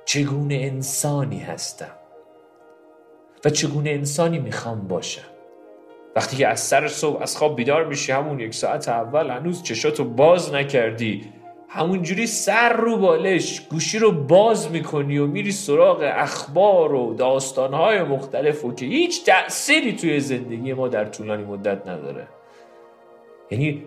چگونه 0.06 0.56
انسانی 0.56 1.40
هستم؟ 1.40 1.92
و 3.46 3.50
چگونه 3.50 3.90
انسانی 3.90 4.40
می‌خوام 4.40 4.88
باشم؟ 4.88 5.22
وقتی 6.16 6.38
که 6.38 6.48
از 6.48 6.60
سر 6.60 6.88
صبح 6.88 7.22
از 7.22 7.38
خواب 7.38 7.56
بیدار 7.56 7.86
میشی 7.86 8.12
همون 8.12 8.40
یک 8.40 8.54
ساعت 8.54 8.90
اول 8.90 9.30
هنوز 9.30 9.64
چشاتو 9.64 10.04
باز 10.04 10.54
نکردی 10.54 11.26
همونجوری 11.70 12.28
سر 12.28 12.74
رو 12.74 12.98
بالش 12.98 13.62
گوشی 13.62 14.00
رو 14.00 14.12
باز 14.12 14.72
می‌کنی 14.72 15.18
و 15.18 15.28
میری 15.28 15.52
سراغ 15.52 16.12
اخبار 16.16 16.94
و 16.94 17.14
داستانهای 17.14 18.04
مختلف 18.04 18.66
و 18.66 18.74
که 18.74 18.86
هیچ 18.86 19.26
تأثیری 19.26 19.94
توی 19.94 20.20
زندگی 20.20 20.74
ما 20.74 20.88
در 20.88 21.06
طولانی 21.06 21.44
مدت 21.44 21.88
نداره. 21.88 22.28
یعنی 23.52 23.84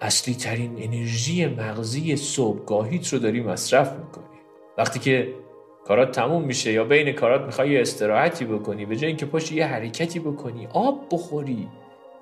اصلی 0.00 0.34
ترین 0.34 0.78
انرژی 0.82 1.46
مغزی 1.46 2.16
صبحگاهیت 2.16 3.08
رو 3.08 3.18
داری 3.18 3.40
مصرف 3.40 3.92
می‌کنی. 3.92 4.24
وقتی 4.78 4.98
که 4.98 5.34
کارات 5.90 6.12
تموم 6.12 6.42
میشه 6.42 6.72
یا 6.72 6.84
بین 6.84 7.12
کارات 7.12 7.42
می‌خوای 7.42 7.70
یه 7.70 7.80
استراحتی 7.80 8.44
بکنی 8.44 8.86
به 8.86 8.96
جای 8.96 9.06
اینکه 9.06 9.26
پاشی 9.26 9.54
یه 9.54 9.66
حرکتی 9.66 10.18
بکنی 10.18 10.68
آب 10.72 11.06
بخوری. 11.12 11.68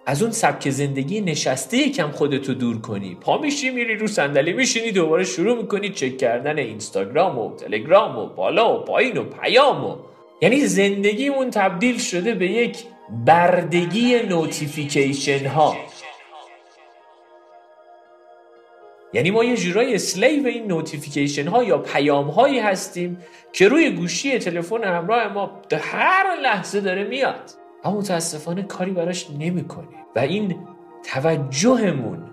از 0.07 0.23
اون 0.23 0.33
سبک 0.33 0.71
زندگی 0.71 1.21
نشسته 1.21 1.77
یکم 1.77 2.11
خودتو 2.11 2.55
دور 2.55 2.81
کنی. 2.81 3.17
پا 3.21 3.39
میشی 3.39 3.71
میری 3.71 3.97
رو 3.97 4.07
صندلی 4.07 4.53
میشینی 4.53 4.93
دوباره 4.93 5.25
شروع 5.25 5.57
می‌کنی 5.57 5.89
چک 5.89 6.19
کردن 6.19 6.59
اینستاگرام 6.59 7.39
و 7.39 7.57
تلگرام 7.57 8.19
و 8.19 8.27
بالا 8.27 8.81
و 8.81 8.85
پایین 8.85 9.17
و 9.17 9.25
پیام 9.25 9.85
و. 9.85 9.97
یعنی 10.43 10.61
زندگیمون 10.61 11.51
تبدیل 11.51 11.99
شده 11.99 12.35
به 12.35 12.47
یک 12.47 12.77
بردگی 13.27 14.17
notification 14.29 15.47
ها 15.47 15.77
یعنی 19.13 19.31
ما 19.31 19.45
یه 19.45 19.57
جورای 19.57 19.95
slave 19.95 20.47
این 20.47 20.67
notification 20.67 21.49
ها 21.49 21.65
یا 21.65 21.79
پیام 21.79 22.31
هایی 22.31 22.59
هستیم 22.59 23.19
که 23.53 23.69
روی 23.69 23.91
گوشی 23.91 24.39
تلفن 24.39 24.85
همراه 24.85 25.29
ما 25.29 25.63
در 25.69 25.79
هر 25.79 26.37
لحظه 26.43 26.81
داره 26.81 27.05
میاد. 27.05 27.51
اما 27.85 27.99
متاسفانه 27.99 28.63
کاری 28.63 28.91
براش 28.91 29.27
نمی‌کنیم 29.39 29.99
و 30.17 30.19
این 30.19 30.67
توجهمون 31.05 32.31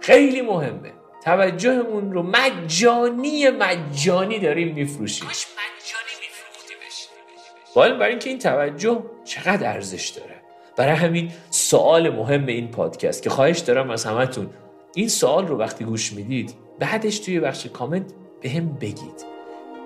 خیلی 0.00 0.42
مهمه. 0.42 0.92
توجهمون 1.24 2.12
رو 2.12 2.22
مجانی 2.22 3.50
مجانی 3.50 4.38
داریم 4.38 4.74
میفروشیم. 4.74 5.26
کاش 5.28 5.46
مجانی 5.46 6.14
میفروختیمش 6.20 7.98
برای 7.98 8.10
اینکه 8.10 8.30
این 8.30 8.38
توجه 8.38 9.02
چقدر 9.24 9.72
ارزش 9.72 10.08
داره؟ 10.08 10.34
برای 10.76 10.94
همین 10.94 11.30
سوال 11.50 12.10
مهم 12.10 12.46
این 12.46 12.68
پادکست 12.68 13.22
که 13.22 13.30
خواهش 13.30 13.58
دارم 13.58 13.90
از 13.90 14.04
همتون 14.04 14.50
این 14.94 15.08
سوال 15.08 15.46
رو 15.46 15.58
وقتی 15.58 15.84
گوش 15.84 16.12
می‌دید 16.12 16.54
بعدش 16.78 17.18
توی 17.18 17.40
بخش 17.40 17.66
کامنت 17.66 18.12
به 18.40 18.50
هم 18.50 18.72
بگید. 18.72 19.24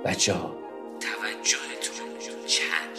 بچه 0.05 0.33
ها 0.33 0.55
توجهتون 1.01 2.47
چند 2.47 2.93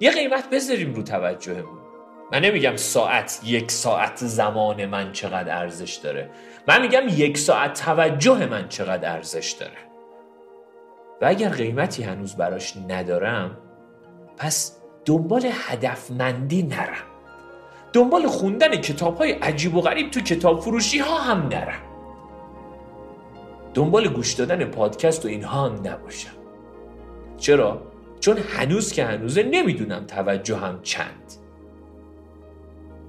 یه 0.00 0.10
قیمت 0.10 0.50
بذاریم 0.50 0.94
رو 0.94 1.02
توجهمون. 1.02 1.78
من 2.32 2.40
نمیگم 2.40 2.76
ساعت 2.76 3.40
یک 3.44 3.70
ساعت 3.70 4.16
زمان 4.16 4.86
من 4.86 5.12
چقدر 5.12 5.58
ارزش 5.58 5.94
داره. 5.94 6.30
من 6.68 6.82
میگم 6.82 7.02
یک 7.08 7.38
ساعت 7.38 7.80
توجه 7.84 8.46
من 8.46 8.68
چقدر 8.68 9.12
ارزش 9.12 9.50
داره. 9.50 9.87
و 11.20 11.26
اگر 11.26 11.48
قیمتی 11.48 12.02
هنوز 12.02 12.34
براش 12.34 12.76
ندارم 12.88 13.56
پس 14.36 14.76
دنبال 15.04 15.42
هدفمندی 15.52 16.62
نرم. 16.62 17.06
دنبال 17.92 18.26
خوندن 18.26 18.76
کتاب 18.76 19.16
های 19.16 19.32
عجیب 19.32 19.74
و 19.74 19.80
غریب 19.80 20.10
تو 20.10 20.20
کتاب 20.20 20.60
فروشی 20.60 20.98
ها 20.98 21.18
هم 21.18 21.48
نرم. 21.48 21.82
دنبال 23.74 24.08
گوش 24.08 24.32
دادن 24.32 24.64
پادکست 24.64 25.24
و 25.24 25.28
اینها 25.28 25.66
هم 25.66 25.72
نباشم. 25.84 26.30
چرا؟ 27.36 27.82
چون 28.20 28.36
هنوز 28.38 28.92
که 28.92 29.04
هنوزه 29.04 29.42
نمی‌دونم 29.42 30.04
توجه 30.04 30.56
هم 30.56 30.80
چند. 30.82 31.32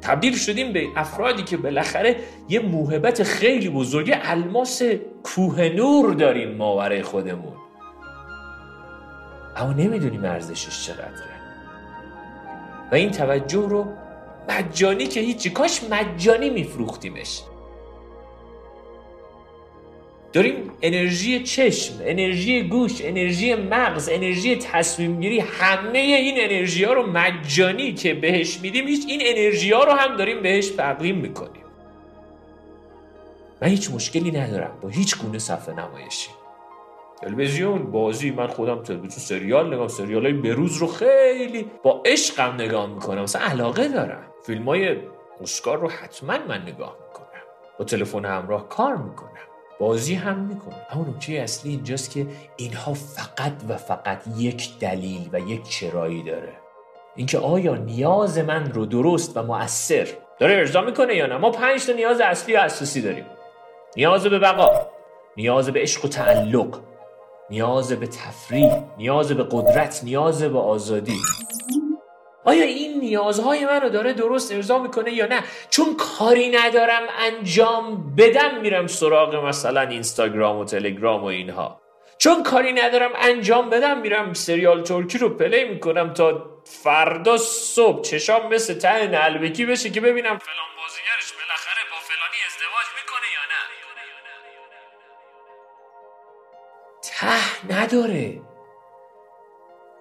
تبدیل 0.01 0.35
شدیم 0.35 0.73
به 0.73 0.87
افرادی 0.95 1.43
که 1.43 1.57
بالاخره 1.57 2.15
یه 2.49 2.59
موهبت 2.59 3.23
خیلی 3.23 3.69
بزرگ 3.69 4.17
الماس 4.23 4.81
کوه 5.23 5.69
نور 5.69 6.13
داریم 6.13 6.57
ماورای 6.57 7.01
خودمون. 7.01 7.69
اما 9.59 9.74
نمی‌دونیم 9.74 10.25
ارزشش 10.25 10.85
چقدره. 10.85 11.39
و 12.91 12.95
این 12.95 13.11
توجه 13.11 13.69
رو 13.69 13.93
مجانی 14.50 15.07
که 15.07 15.19
هیچی 15.19 15.50
کاش 15.50 15.81
مجانی 15.83 16.50
میفروختیمش. 16.50 17.41
داریم 20.33 20.72
انرژی 20.81 21.43
چشم 21.43 21.93
انرژی 22.01 22.63
گوش 22.63 23.01
انرژی 23.01 23.55
مغز 23.55 24.09
انرژی 24.11 24.55
تصمیم 24.55 25.22
گیری 25.22 25.39
همه 25.39 26.00
این 26.00 26.35
انرژی 26.37 26.83
ها 26.83 26.93
رو 26.93 27.07
مجانی 27.11 27.93
که 27.93 28.13
بهش 28.13 28.59
میدیم 28.59 28.87
هیچ 28.87 29.05
این 29.07 29.22
انرژی 29.24 29.72
ها 29.72 29.83
رو 29.83 29.91
هم 29.91 30.17
داریم 30.17 30.41
بهش 30.41 30.67
تقدیم 30.67 31.17
می‌کنیم. 31.17 31.63
من 33.61 33.67
هیچ 33.67 33.91
مشکلی 33.91 34.31
ندارم 34.31 34.77
با 34.81 34.89
هیچ 34.89 35.17
گونه 35.17 35.39
صفحه 35.39 35.75
نمایشی. 35.75 36.29
تلویزیون 37.22 37.92
بازی 37.92 38.32
من 38.32 38.48
خودم 38.48 38.84
تلویزیون 38.84 39.10
سریال 39.10 39.74
نگاه 39.74 39.88
سریال 39.88 40.25
های 40.25 40.34
بروز 40.34 40.77
رو 40.77 40.88
خیلی 40.88 41.72
با 41.84 42.03
عشقم 42.05 42.53
نگاه 42.53 42.88
می‌کنم. 42.88 43.22
مثلا 43.22 43.42
علاقه 43.42 43.88
دارم. 43.88 44.24
فیلم 44.46 44.66
های 44.66 44.98
اسکار 45.42 45.77
رو 45.77 45.90
حتما 45.90 46.38
من 46.48 46.62
نگاه 46.62 46.98
می‌کنم. 47.08 47.44
با 47.79 47.86
تلفن 47.86 48.25
همراه 48.25 48.70
کار 48.70 48.96
می‌کنم. 48.96 49.29
بازی 49.79 50.16
هم 50.16 50.40
می‌کنم. 50.40 50.86
اما 50.90 51.05
نکته 51.05 51.34
اصلی 51.34 51.72
اینجاست 51.72 52.12
که 52.12 52.27
اینها 52.58 52.94
فقط 52.94 53.53
و 53.70 53.77
فقط 53.77 54.24
یک 54.38 54.79
دلیل 54.79 55.29
و 55.34 55.40
یک 55.40 55.70
چرایی 55.70 56.24
داره. 56.24 56.53
اینکه 57.16 57.38
آیا 57.38 57.75
نیاز 57.75 58.38
من 58.38 58.72
رو 58.72 58.86
درست 58.86 59.38
و 59.38 59.44
مؤثر 59.44 60.08
داره 60.40 60.53
ارضا 60.53 60.82
می‌کنه 60.82 61.16
یا 61.16 61.27
نه؟ 61.27 61.38
ما 61.38 61.51
پنج 61.51 61.86
تا 61.86 61.94
نیاز 61.94 62.22
اصلی 62.22 62.55
و 62.55 62.60
اساسی 62.60 63.01
داریم. 63.01 63.25
نیاز 63.98 64.27
به 64.27 64.40
بقا 64.40 64.72
نیاز 65.38 65.70
به 65.70 65.79
عشق 65.79 66.05
و 66.05 66.08
تعلق. 66.08 66.79
نیاز 67.51 67.92
به 67.92 68.07
تفریح 68.07 68.72
نیاز 68.98 69.31
به 69.31 69.48
قدرت 69.51 70.01
نیاز 70.03 70.44
به 70.44 70.59
آزادی. 70.59 71.18
آیا 72.46 72.64
این 72.64 73.00
نیازهای 73.00 73.66
من 73.66 73.81
رو 73.81 73.90
داره 73.90 74.14
درست 74.14 74.51
ارضا 74.51 74.79
می‌کنه 74.79 75.14
یا 75.14 75.25
نه؟ 75.25 75.44
چون 75.70 75.96
کاری 75.96 76.50
ندارم 76.50 77.01
انجام 77.20 78.16
بدم 78.16 78.62
میرم 78.62 78.88
سراغ 78.88 79.35
مثلا 79.35 79.81
اینستاگرام 79.81 80.57
و 80.57 80.66
تلگرام 80.66 81.24
و 81.24 81.25
اینها. 81.25 81.81
چون 82.18 82.44
کاری 82.44 82.74
ندارم 82.74 83.12
انجام 83.16 83.70
بدم 83.70 84.01
میرم 84.01 84.33
سریال 84.33 84.83
ترکی 84.83 85.18
رو 85.18 85.29
پلی 85.29 85.66
می‌کنم 85.66 86.14
تا 86.14 86.46
فردا 86.83 87.38
صبح 87.38 88.01
چشام 88.01 88.53
مثل 88.53 88.74
ته 88.74 89.07
نلبکی 89.07 89.66
بشه 89.66 89.90
که 89.90 90.01
ببینم 90.01 90.38
فلان 90.38 90.70
بازیگرش 90.77 91.33
ته 97.20 97.74
نداره. 97.75 98.42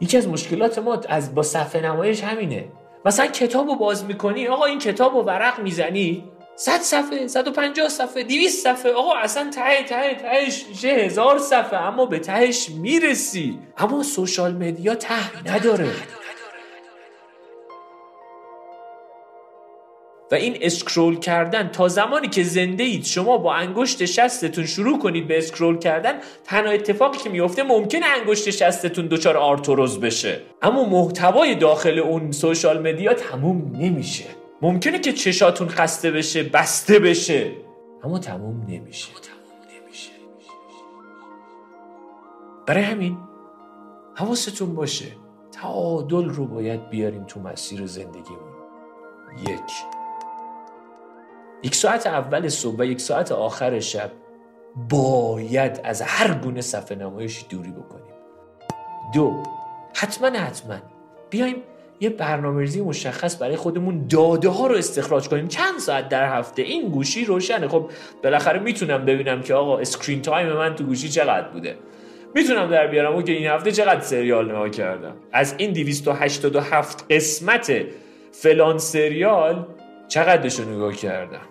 یکی 0.01 0.17
از 0.17 0.29
مشکلات 0.29 0.79
ما 0.79 1.01
از 1.09 1.35
با 1.35 1.43
صفحه 1.43 1.83
نمایش 1.83 2.25
همینه. 2.25 2.65
مثلا 3.05 3.27
کتاب 3.27 3.69
رو 3.69 3.75
باز 3.75 4.05
می‌کنی 4.05 4.49
آقا 4.49 4.65
این 4.65 4.79
کتاب 4.79 5.15
رو 5.17 5.23
ورق 5.23 5.61
می‌زنی 5.61 6.25
100 6.57 6.81
صفحه 6.81 7.27
150 7.29 7.89
صفحه 7.89 8.23
200 8.23 8.65
صفحه 8.65 8.93
آقا 8.93 9.15
اصلا 9.15 9.51
ته 9.51 9.83
ته 9.83 10.15
تهش 10.15 10.67
میشه 10.69 10.89
هزار 10.89 11.39
صفحه 11.39 11.81
اما 11.81 12.07
به 12.07 12.19
تهش 12.19 12.71
می‌رسی. 12.71 13.59
اما 13.79 14.03
سوشال 14.03 14.53
مدیا 14.53 14.95
ته 14.95 15.53
نداره. 15.55 15.89
و 20.33 20.35
این 20.35 20.59
scroll 20.61 21.19
کردن 21.19 21.69
تا 21.69 21.89
زمانی 21.89 22.29
که 22.29 22.43
زنده 22.43 22.85
اید 22.85 23.05
شما 23.05 23.39
با 23.39 23.55
انگشت 23.55 24.05
شستتون 24.05 24.67
شروع 24.67 24.99
کنید 24.99 25.29
به 25.29 25.39
scroll 25.39 25.79
کردن 25.79 26.15
تنها 26.45 26.73
اتفاقی 26.73 27.19
که 27.19 27.31
میفته 27.31 27.63
ممکنه 27.63 28.07
انگشت 28.07 28.51
شستتون 28.51 29.07
دچار 29.07 29.37
آرتروز 29.37 30.01
بشه. 30.01 30.41
اما 30.63 30.85
محتوای 30.85 31.55
داخل 31.55 31.99
اون 31.99 32.33
social 32.33 32.93
media 32.93 33.15
تموم 33.15 33.77
نمیشه. 33.77 34.25
ممکنه 34.63 34.99
که 34.99 35.13
چشاتون 35.13 35.69
خسته 35.69 36.11
بشه 36.11 36.43
بسته 36.43 36.99
بشه. 36.99 37.51
اما 38.05 38.19
تموم 38.19 38.67
نمیشه. 38.69 39.09
برای 42.67 42.83
همین 42.83 43.19
حواستون 44.15 44.75
باشه 44.75 45.05
تعادل 45.53 46.29
رو 46.29 46.47
باید 46.47 46.91
بیاریم 46.91 47.25
تو 47.25 47.41
مسیر 47.41 47.87
زندگیمون. 47.87 48.49
یک. 49.49 49.98
یک 51.63 51.75
ساعت 51.75 52.07
اول 52.07 52.49
صبح 52.49 52.77
و 52.79 52.85
یک 52.85 53.01
ساعت 53.01 53.33
آخر 53.33 53.81
شب 53.81 54.11
باید 54.91 55.81
از 55.85 56.03
هر 56.03 56.35
گونه 56.35 56.61
صفحه 56.61 56.99
نمایشی 56.99 57.47
دوری 57.51 57.71
بکنیم. 57.71 58.15
دو 59.15 59.43
حتما 59.95 60.39
حتما. 60.39 60.77
بیایم 61.31 61.57
یه 62.01 62.11
برنامه‌ریزی 62.11 62.81
مشخص 62.81 63.43
برای 63.43 63.57
خودمون 63.57 64.07
داده 64.07 64.49
ها 64.49 64.67
رو 64.67 64.75
استخراج 64.75 65.29
کنیم. 65.29 65.49
چند 65.49 65.79
ساعت 65.79 66.09
در 66.09 66.39
هفته؟ 66.39 66.63
این 66.63 66.89
گوشی 66.89 67.25
روشنه. 67.25 67.69
خب 67.69 67.91
بالاخره 68.25 68.59
می‌تونم 68.59 69.05
ببینم 69.05 69.43
که 69.43 69.55
آقا 69.55 69.79
screen 69.79 70.23
time 70.23 70.53
من 70.53 70.75
تو 70.75 70.85
گوشی 70.85 71.09
چقدر 71.09 71.49
بوده. 71.49 71.77
می‌تونم 72.35 72.71
در 72.71 72.87
بیارم 72.87 73.15
او 73.15 73.23
که 73.23 73.33
این 73.33 73.47
هفته 73.47 73.73
چقدر 73.73 74.01
سریال 74.01 74.49
نگاه 74.51 74.71
کردم؟ 74.71 75.17
از 75.33 75.55
این 75.59 75.73
287 75.73 77.13
قسمت 77.13 77.73
فلان 78.33 78.79
سریال 78.79 79.67
چقدرش 80.09 80.61
رو 80.61 80.75
نگاه 80.75 80.95
کردم؟ 80.95 81.49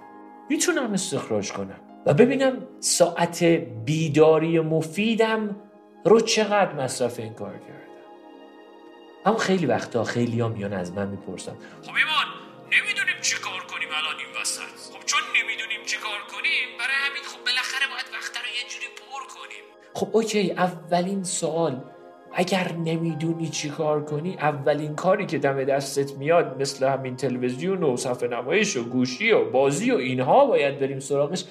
می‌تونم 0.49 0.93
استخراج 0.93 1.51
کنم 1.51 1.79
و 2.05 2.13
ببینم 2.13 2.67
ساعت 2.79 3.43
بیداری 3.43 4.59
مفیدم 4.59 5.55
رو 6.05 6.19
چقدر 6.19 6.73
مصرف 6.73 7.19
این 7.19 7.33
کار 7.33 7.53
کردم. 7.53 7.73
اما 9.25 9.37
خیلی 9.37 9.65
وقتا 9.65 10.03
خیلی 10.03 10.39
ها 10.39 10.47
میان 10.47 10.73
از 10.73 10.91
من 10.91 11.07
می‌پرسن. 11.07 11.51
خب 11.81 11.95
ایمان 11.95 12.25
نمی‌دونیم 12.65 13.21
چی 13.21 13.35
کار 13.37 13.59
کنیم 13.59 13.89
الان 13.89 14.15
این 14.19 14.41
وسط. 14.41 14.61
خب 14.93 15.05
چون 15.05 15.19
نمی‌دونیم 15.41 15.85
چی 15.85 15.97
کار 15.97 16.19
کنیم 16.33 16.67
برای 16.79 16.97
همین 17.09 17.23
خب 17.23 17.39
بالاخره 17.45 17.87
باید 17.93 18.05
وقت 18.13 18.37
رو 18.37 18.47
یه 18.57 18.69
جوری 18.69 18.87
پر 18.97 19.23
کنیم. 19.35 19.63
خب 19.93 20.09
اوکی 20.15 20.51
اولین 20.51 21.23
سوال 21.23 21.83
اگر 22.39 22.71
نمی‌دونی 22.73 23.49
چی 23.49 23.69
کار 23.69 24.03
کنی 24.03 24.35
اولین 24.35 24.95
کاری 24.95 25.25
که 25.25 25.37
دم 25.37 25.63
دستت 25.63 26.17
میاد 26.17 26.61
مثل 26.61 26.87
همین 26.87 27.15
تلویزیون 27.15 27.83
و 27.83 27.97
صفحه 27.97 28.29
نمایش 28.29 28.77
و 28.77 28.83
گوشی 28.83 29.31
و 29.31 29.51
بازی 29.51 29.91
و 29.91 29.95
اینها 29.95 30.45
باید 30.45 30.79
بریم 30.79 30.99
سراغش 30.99 31.45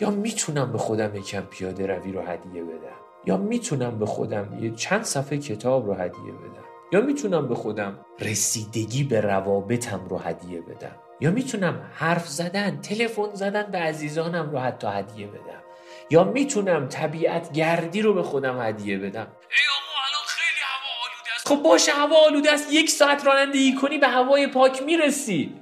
یا 0.00 0.10
می‌تونم 0.10 0.72
به 0.72 0.78
خودم 0.78 1.16
یکم 1.16 1.40
پیاده 1.40 1.86
روی 1.86 2.12
رو 2.12 2.20
هدیه 2.20 2.62
بدم؟ 2.62 2.98
یا 3.26 3.36
می‌تونم 3.36 3.98
به 3.98 4.06
خودم 4.06 4.58
یه 4.60 4.70
چند 4.70 5.02
صفحه 5.02 5.38
کتاب 5.38 5.86
رو 5.86 5.94
هدیه 5.94 6.32
بدم؟ 6.32 6.64
یا 6.92 7.00
می‌تونم 7.00 7.48
به 7.48 7.54
خودم 7.54 7.98
رسیدگی 8.20 9.04
به 9.04 9.20
روابطم 9.20 10.00
رو 10.08 10.18
هدیه 10.18 10.60
بدم؟ 10.60 10.96
یا 11.20 11.30
می‌تونم 11.30 11.80
حرف 11.92 12.28
زدن 12.28 12.80
تلفن 12.80 13.34
زدن 13.34 13.70
به 13.70 13.78
عزیزانم 13.78 14.50
رو 14.50 14.58
حتی 14.58 14.86
هدیه 14.86 15.26
بدم؟ 15.26 15.62
یا 16.10 16.24
می‌تونم 16.24 16.88
طبیعت 16.88 17.52
گردی 17.52 18.02
رو 18.02 18.14
به 18.14 18.22
خودم 18.22 18.60
هدیه 18.60 18.98
بدم؟ 18.98 19.26
خب 21.48 21.56
باشه 21.56 21.92
هوا 21.92 22.16
آلوده 22.26 22.52
است 22.52 22.72
یک 22.72 22.90
ساعت 22.90 23.26
رانندگی 23.26 23.74
کنی 23.74 23.98
به 23.98 24.08
هوای 24.08 24.46
پاک 24.46 24.82
می‌رسی. 24.82 25.54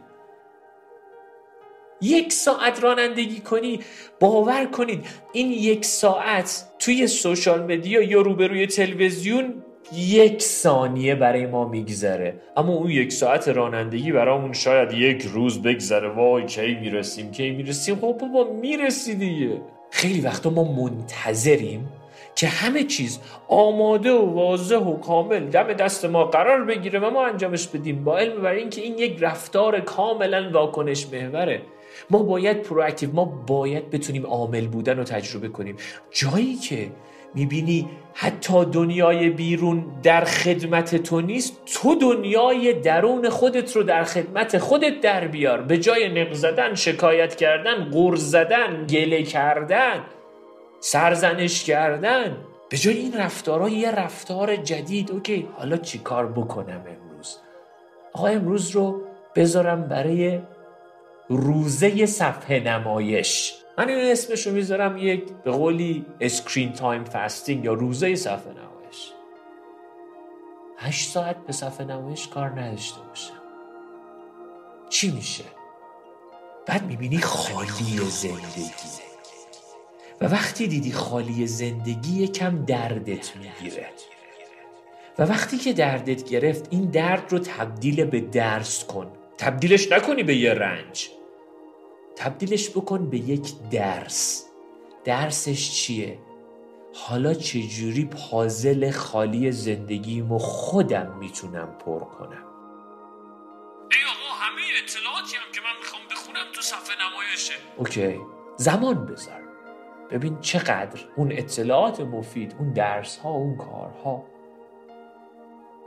یک 2.03 2.33
ساعت 2.33 2.85
رانندگی 2.85 3.40
کنی 3.40 3.81
باور 4.20 4.64
کنید 4.64 5.07
این 5.33 5.53
یک 5.53 5.85
ساعت 5.85 6.68
توی 6.79 7.07
سوشال 7.07 7.62
مدیا 7.62 8.03
یا 8.03 8.20
روبروی 8.20 8.66
تلویزیون 8.66 9.62
یک 9.96 10.42
ثانیه 10.42 11.14
برای 11.14 11.46
ما 11.46 11.68
میگذره. 11.68 12.40
اما 12.57 12.72
اون 12.72 12.90
یک 12.90 13.12
ساعت 13.12 13.49
رانندگی 13.49 14.12
برامون 14.12 14.53
شاید 14.53 14.92
یک 14.92 15.22
روز 15.22 15.62
بگذره. 15.62 16.09
وای 16.09 16.46
کی 16.46 16.75
می‌رسیم 16.75 17.31
کی 17.31 17.51
می‌رسیم؟ 17.51 17.96
خب 17.96 18.18
بابا 18.20 18.53
می‌رسی 18.53 19.14
دیگه. 19.14 19.61
خیلی 19.90 20.20
وقتا 20.20 20.51
ما 20.51 20.64
منتظریم 20.64 21.88
که 22.37 22.46
همه 22.46 22.85
چیز 22.85 23.20
آماده 23.49 24.12
و 24.12 24.35
واضح 24.35 24.77
و 24.77 24.96
کامل. 24.96 25.46
دم 25.46 25.72
دست 25.72 26.05
ما 26.05 26.25
قرار 26.25 26.64
بگیره 26.64 26.99
و 26.99 27.11
ما 27.11 27.27
انجامش 27.27 27.68
بدیم. 27.68 28.05
با 28.05 28.18
علم 28.18 28.42
بر 28.42 28.53
اینکه 28.53 28.83
این 28.83 28.99
یک 28.99 29.16
رفتار 29.20 29.81
کاملا 29.81 30.51
واکنش 30.53 31.07
محوره. 31.12 31.62
ما 32.11 32.22
باید 32.22 32.62
پرواکتیو 32.62 33.12
ما 33.12 33.25
باید 33.25 33.90
بتونیم 33.90 34.27
عامل 34.27 34.66
بودن 34.66 34.96
رو 34.96 35.05
تجربه 35.05 35.49
کنیم. 35.49 35.77
جایی 36.11 36.55
که 36.55 36.90
می‌بینی 37.35 37.88
حتی 38.14 38.64
دنیای 38.64 39.31
بیرون 39.31 39.85
در 40.03 40.25
خدمت 40.25 40.96
تو 40.96 41.20
نیست 41.20 41.62
تو 41.64 41.94
دنیای 41.94 42.72
درون 42.72 43.29
خودت 43.29 43.77
رو 43.77 43.83
در 43.83 44.05
خدمت 44.05 44.59
خودت 44.59 45.01
در 45.01 45.27
بیار. 45.27 45.62
به 45.62 45.79
جای 45.79 46.09
نق 46.09 46.33
زدن 46.33 46.75
شکایت 46.75 47.37
کردن 47.37 47.90
غرز 47.90 48.31
زدن 48.31 48.87
گله 48.87 49.22
کردن. 49.22 50.05
سرزنش 50.80 51.64
کردن. 51.64 52.36
به 52.68 52.76
جای 52.76 52.96
این 52.96 53.12
رفتارها 53.12 53.68
یه 53.68 53.90
رفتار 53.90 54.56
جدید. 54.56 55.10
OK 55.11 55.48
حالا 55.58 55.76
چی 55.76 55.98
کار 55.98 56.26
بکنم 56.26 56.84
امروز؟ 56.86 57.38
آقا 58.12 58.26
امروز 58.26 58.70
رو 58.70 59.02
بذارم 59.34 59.82
برای 59.82 60.40
روزه 61.28 62.06
صفحه 62.06 62.60
نمایش. 62.60 63.54
من 63.78 63.88
این 63.88 64.12
اسمش 64.12 64.46
رو 64.46 64.52
می‌ذارم 64.52 64.98
یک 64.98 65.32
به 65.44 65.50
قولی 65.50 66.06
screen 66.20 66.72
time 66.72 67.05
fasting 67.05 67.64
یا 67.64 67.72
روزه 67.72 68.14
صفحه 68.14 68.52
نمایش. 68.52 69.12
هشت 70.78 71.10
ساعت 71.10 71.36
به 71.46 71.52
صفحه 71.52 71.86
نمایش 71.86 72.28
کار 72.28 72.60
نداشته 72.60 73.00
باشم. 73.08 73.42
چی 74.88 75.10
میشه؟ 75.10 75.44
بعد 76.66 76.86
می‌بینی 76.86 77.18
خالی 77.18 77.98
زندگی. 77.98 79.06
و 80.20 80.24
وقتی 80.24 80.66
دیدی 80.66 80.92
خالی 80.92 81.46
زندگی 81.46 82.22
یکم 82.22 82.64
دردت 82.64 83.37
می‌گیره. 83.37 83.88
و 85.18 85.22
وقتی 85.22 85.59
که 85.59 85.72
دردت 85.72 86.29
گرفت 86.29 86.66
این 86.70 86.85
درد 86.90 87.33
رو 87.33 87.38
تبدیل 87.38 88.05
به 88.05 88.20
درس 88.20 88.85
کن. 88.85 89.12
تبدیلش 89.38 89.92
نکنی 89.92 90.22
به 90.22 90.37
یه 90.37 90.55
رنج. 90.55 91.11
تبدیلش 92.16 92.70
بکن 92.70 93.11
به 93.11 93.18
یک 93.18 93.68
درس. 93.70 94.46
درسش 95.05 95.70
چیه؟ 95.70 96.18
حالا 96.94 97.35
چجوری 97.35 98.05
پازل 98.05 98.90
خالی 98.90 99.52
زندگیمو 99.52 100.38
خودم 100.38 101.16
می‌تونم 101.18 101.79
پر 101.85 101.98
کنم؟ 101.98 102.44
ای 103.92 104.02
آقا 104.05 104.35
همه 104.40 104.62
اطلاعاتی 104.85 105.37
هم 105.37 105.52
که 105.52 105.61
من 105.61 105.79
می‌خوام 105.81 106.02
بخونم 106.11 106.52
تو 106.52 106.62
صفحه 106.62 106.96
نمایشه. 107.11 107.55
اوکی. 107.76 108.20
زمان 108.57 109.07
بذار. 109.07 109.45
ببین 110.11 110.38
چقدر 110.40 111.01
اون 111.16 111.33
اطلاعات 111.33 112.01
مفید 112.01 112.57
اون 112.59 112.73
درس 112.73 113.19
ها 113.19 113.31
اون 113.31 113.57
کارها 113.57 114.25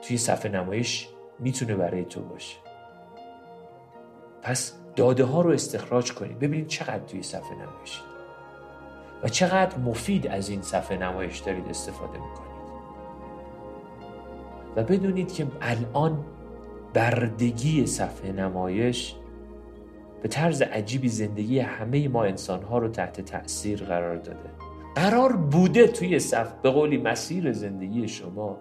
توی 0.02 0.18
صفحه 0.18 0.52
نمایش 0.52 1.10
می‌تونه 1.40 1.76
برای 1.76 2.06
تو 2.06 2.22
باشه. 2.22 2.58
پس 4.42 4.80
داده 4.96 5.24
ها 5.24 5.42
رو 5.42 5.52
استخراج 5.52 6.14
کنید 6.14 6.40
ببینید 6.40 6.68
چقدر 6.68 7.00
توی 7.00 7.24
صفحه 7.24 7.56
نمایش. 7.56 8.02
و 9.24 9.28
چقدر 9.28 9.78
مفید 9.78 10.28
از 10.28 10.50
این 10.50 10.62
صفحه 10.62 10.98
نمایش 10.98 11.40
دارید 11.40 11.70
استفاده 11.70 12.14
می‌کنید. 12.14 12.50
و 14.76 14.84
بدونید 14.84 15.34
که 15.34 15.48
الان 15.62 16.26
بردگی 16.94 17.86
صفحه 17.86 18.32
نمایش 18.32 19.16
به 20.22 20.28
طرز 20.28 20.62
عجیبی 20.62 21.10
زندگی 21.10 21.60
همه 21.60 22.08
ما 22.08 22.24
انسان 22.24 22.64
ها 22.64 22.78
رو 22.78 22.88
تحت 22.88 23.22
تأثیر 23.22 23.84
قرار 23.84 24.18
داده. 24.18 24.50
قرار 24.96 25.36
بوده 25.36 25.88
توی 25.88 26.20
صف 26.20 26.54
به 26.54 26.70
قولی 26.72 26.98
مسیر 26.98 27.54
زندگی 27.54 28.08
شما 28.08 28.58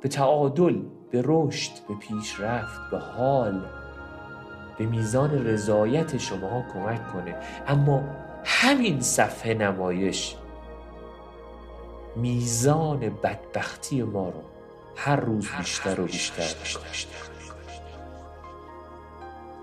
به 0.00 0.08
تعادل 0.08 0.82
به 1.10 1.22
رشد 1.24 1.72
به 1.88 1.94
پیشرفت 1.94 2.80
به 2.90 2.98
حال 2.98 3.62
به 4.78 4.86
میزان 4.86 5.46
رضایت 5.46 6.18
شما 6.18 6.64
کمک 6.72 7.12
کنه. 7.12 7.34
اما 7.66 8.04
همین 8.44 9.00
صفحه 9.00 9.54
نمایش 9.54 10.36
میزان 12.16 13.00
بدبختی 13.00 14.02
ما 14.02 14.28
رو 14.28 14.42
هر 14.96 15.16
روز 15.16 15.48
بیشتر 15.58 16.00
و 16.00 16.04
بیشتر 16.04 16.54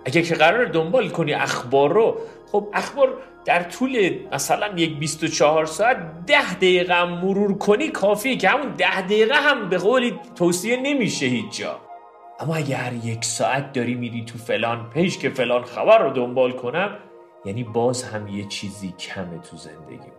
اگه 0.06 0.22
که 0.22 0.36
قرار 0.36 0.66
دنبال 0.66 1.10
کنی 1.10 1.34
اخبار 1.34 1.94
رو 1.94 2.18
خب 2.52 2.68
اخبار 2.74 3.10
در 3.46 3.64
طول 3.64 4.20
مثلا 4.32 4.68
یک 4.76 5.00
24 5.00 5.66
ساعت 5.66 6.26
ده 6.26 6.54
دقیقه 6.54 7.06
مرور 7.06 7.58
کنی 7.58 7.90
کافیه 7.90 8.38
که 8.38 8.50
همون 8.50 8.74
ده 8.78 9.02
دقیقه 9.02 9.36
هم 9.36 9.70
به 9.70 9.78
قولی 9.78 10.20
توصیه 10.36 10.78
نمیشه 10.78 11.26
هیچ 11.26 11.58
جا. 11.58 11.80
اما 12.40 12.56
اگه 12.56 12.76
هر 12.76 12.94
یک 12.94 13.26
ساعت 13.26 13.74
داری 13.74 13.96
میری 13.96 14.26
تو 14.26 14.38
فلان 14.38 14.90
پیش 14.90 15.18
که 15.18 15.30
فلان 15.30 15.64
خبر 15.64 15.98
رو 15.98 16.10
دنبال 16.10 16.52
کنم 16.52 16.98
یعنی 17.46 17.64
باز 17.64 18.04
هم 18.04 18.28
یه 18.28 18.48
چیزی 18.48 18.94
کمه 19.00 19.38
تو 19.38 19.58
زندگی 19.58 20.12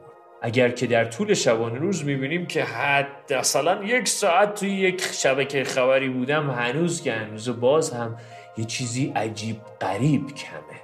اگر 0.42 0.68
که 0.68 0.86
در 0.86 1.04
طول 1.04 1.34
شبانه 1.34 1.78
روز 1.78 2.04
می‌بینیم 2.04 2.46
که 2.46 2.64
حد 2.64 3.32
مثلا 3.32 3.84
یک 3.84 4.08
ساعت 4.08 4.54
توی 4.54 4.70
یک 4.70 5.02
شبکه 5.02 5.64
خبری 5.64 6.08
بودم 6.08 6.50
هنوز 6.50 7.02
که 7.02 7.12
هنوز 7.12 7.60
باز 7.60 7.92
هم 7.92 8.16
یه 8.56 8.64
چیزی 8.64 9.12
عجیب 9.16 9.60
قریب 9.80 10.34
کمه. 10.34 10.80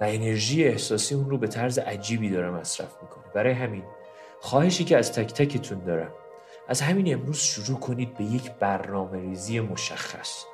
و 0.00 0.04
انرژی 0.04 0.64
احساسی 0.64 1.14
اون 1.14 1.30
رو 1.30 1.38
به 1.38 1.46
طرز 1.46 1.78
عجیبی 1.78 2.30
داره 2.30 2.50
مصرف 2.50 3.02
می‌کنه. 3.02 3.24
برای 3.34 3.52
همین 3.52 3.82
خواهشی 4.40 4.84
که 4.84 4.96
از 4.96 5.12
تک 5.12 5.32
تکتون 5.32 5.84
دارم 5.84 6.12
از 6.68 6.80
همین 6.80 7.14
امروز 7.14 7.38
شروع 7.40 7.78
کنید 7.78 8.14
به 8.14 8.24
یک 8.24 8.50
برنامه 8.52 9.20
ریزی 9.20 9.60
مشخص 9.60 10.44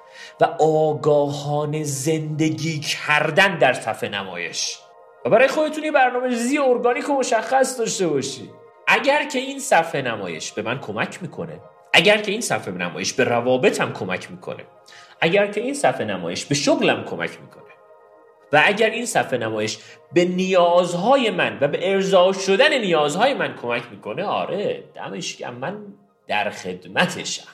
و 0.40 0.44
آگاهان 0.60 1.82
زندگی 1.82 2.80
کردن 2.80 3.58
در 3.58 3.72
صفحه 3.72 4.08
نمایش. 4.08 4.78
و 5.24 5.30
برای 5.30 5.48
خودتون 5.48 5.84
یه 5.84 5.92
برنامه 5.92 6.28
ریزی 6.28 6.58
ارگانیک 6.58 7.08
و 7.08 7.12
مشخص 7.12 7.78
داشته 7.78 8.06
باشید 8.06 8.50
اگر 8.86 9.28
که 9.28 9.38
این 9.38 9.58
صفحه 9.58 10.02
نمایش 10.02 10.52
به 10.52 10.62
من 10.62 10.80
کمک 10.80 11.22
می‌کنه 11.22 11.60
اگر 11.92 12.18
که 12.18 12.32
این 12.32 12.40
صفحه 12.40 12.74
نمایش 12.74 13.12
به 13.12 13.24
روابطم 13.24 13.92
کمک 13.92 14.30
می‌کنه 14.30 14.64
اگر 15.20 15.46
که 15.46 15.60
این 15.60 15.74
صفحه 15.74 16.04
نمایش 16.04 16.44
به 16.44 16.54
شغلم 16.54 17.04
کمک 17.04 17.40
می‌کنه 17.40 17.64
و 18.52 18.62
اگر 18.64 18.90
این 18.90 19.06
صفحه 19.06 19.38
نمایش 19.38 19.78
به 20.12 20.24
نیازهای 20.24 21.30
من 21.30 21.58
و 21.60 21.68
به 21.68 21.92
ارضا 21.92 22.32
شدن 22.32 22.78
نیازهای 22.78 23.34
من 23.34 23.56
کمک 23.56 23.82
می‌کنه 23.90 24.24
آره 24.24 24.84
دمش 24.94 25.40
من 25.42 25.94
در 26.26 26.50
خدمتشم. 26.50 27.48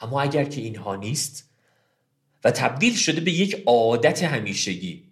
اما 0.00 0.20
اگر 0.20 0.44
که 0.44 0.60
اینها 0.60 0.96
نیست 0.96 1.50
و 2.44 2.50
تبدیل 2.50 2.94
شده 2.94 3.20
به 3.20 3.30
یک 3.30 3.62
عادت 3.66 4.22
همیشگی 4.22 5.04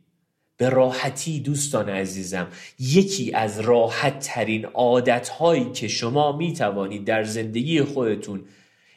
به 0.57 0.69
راحتی 0.69 1.41
دوستان 1.41 1.89
عزیزم 1.89 2.47
یکی 2.79 3.33
از 3.33 3.61
راحت 3.61 4.19
ترین 4.19 4.65
عادت 4.65 5.29
هایی 5.29 5.73
که 5.73 5.89
شما 5.89 6.33
می 6.33 6.53
توانید 6.53 7.05
در 7.05 7.25
زندگی 7.25 7.83
خودتون 7.83 8.45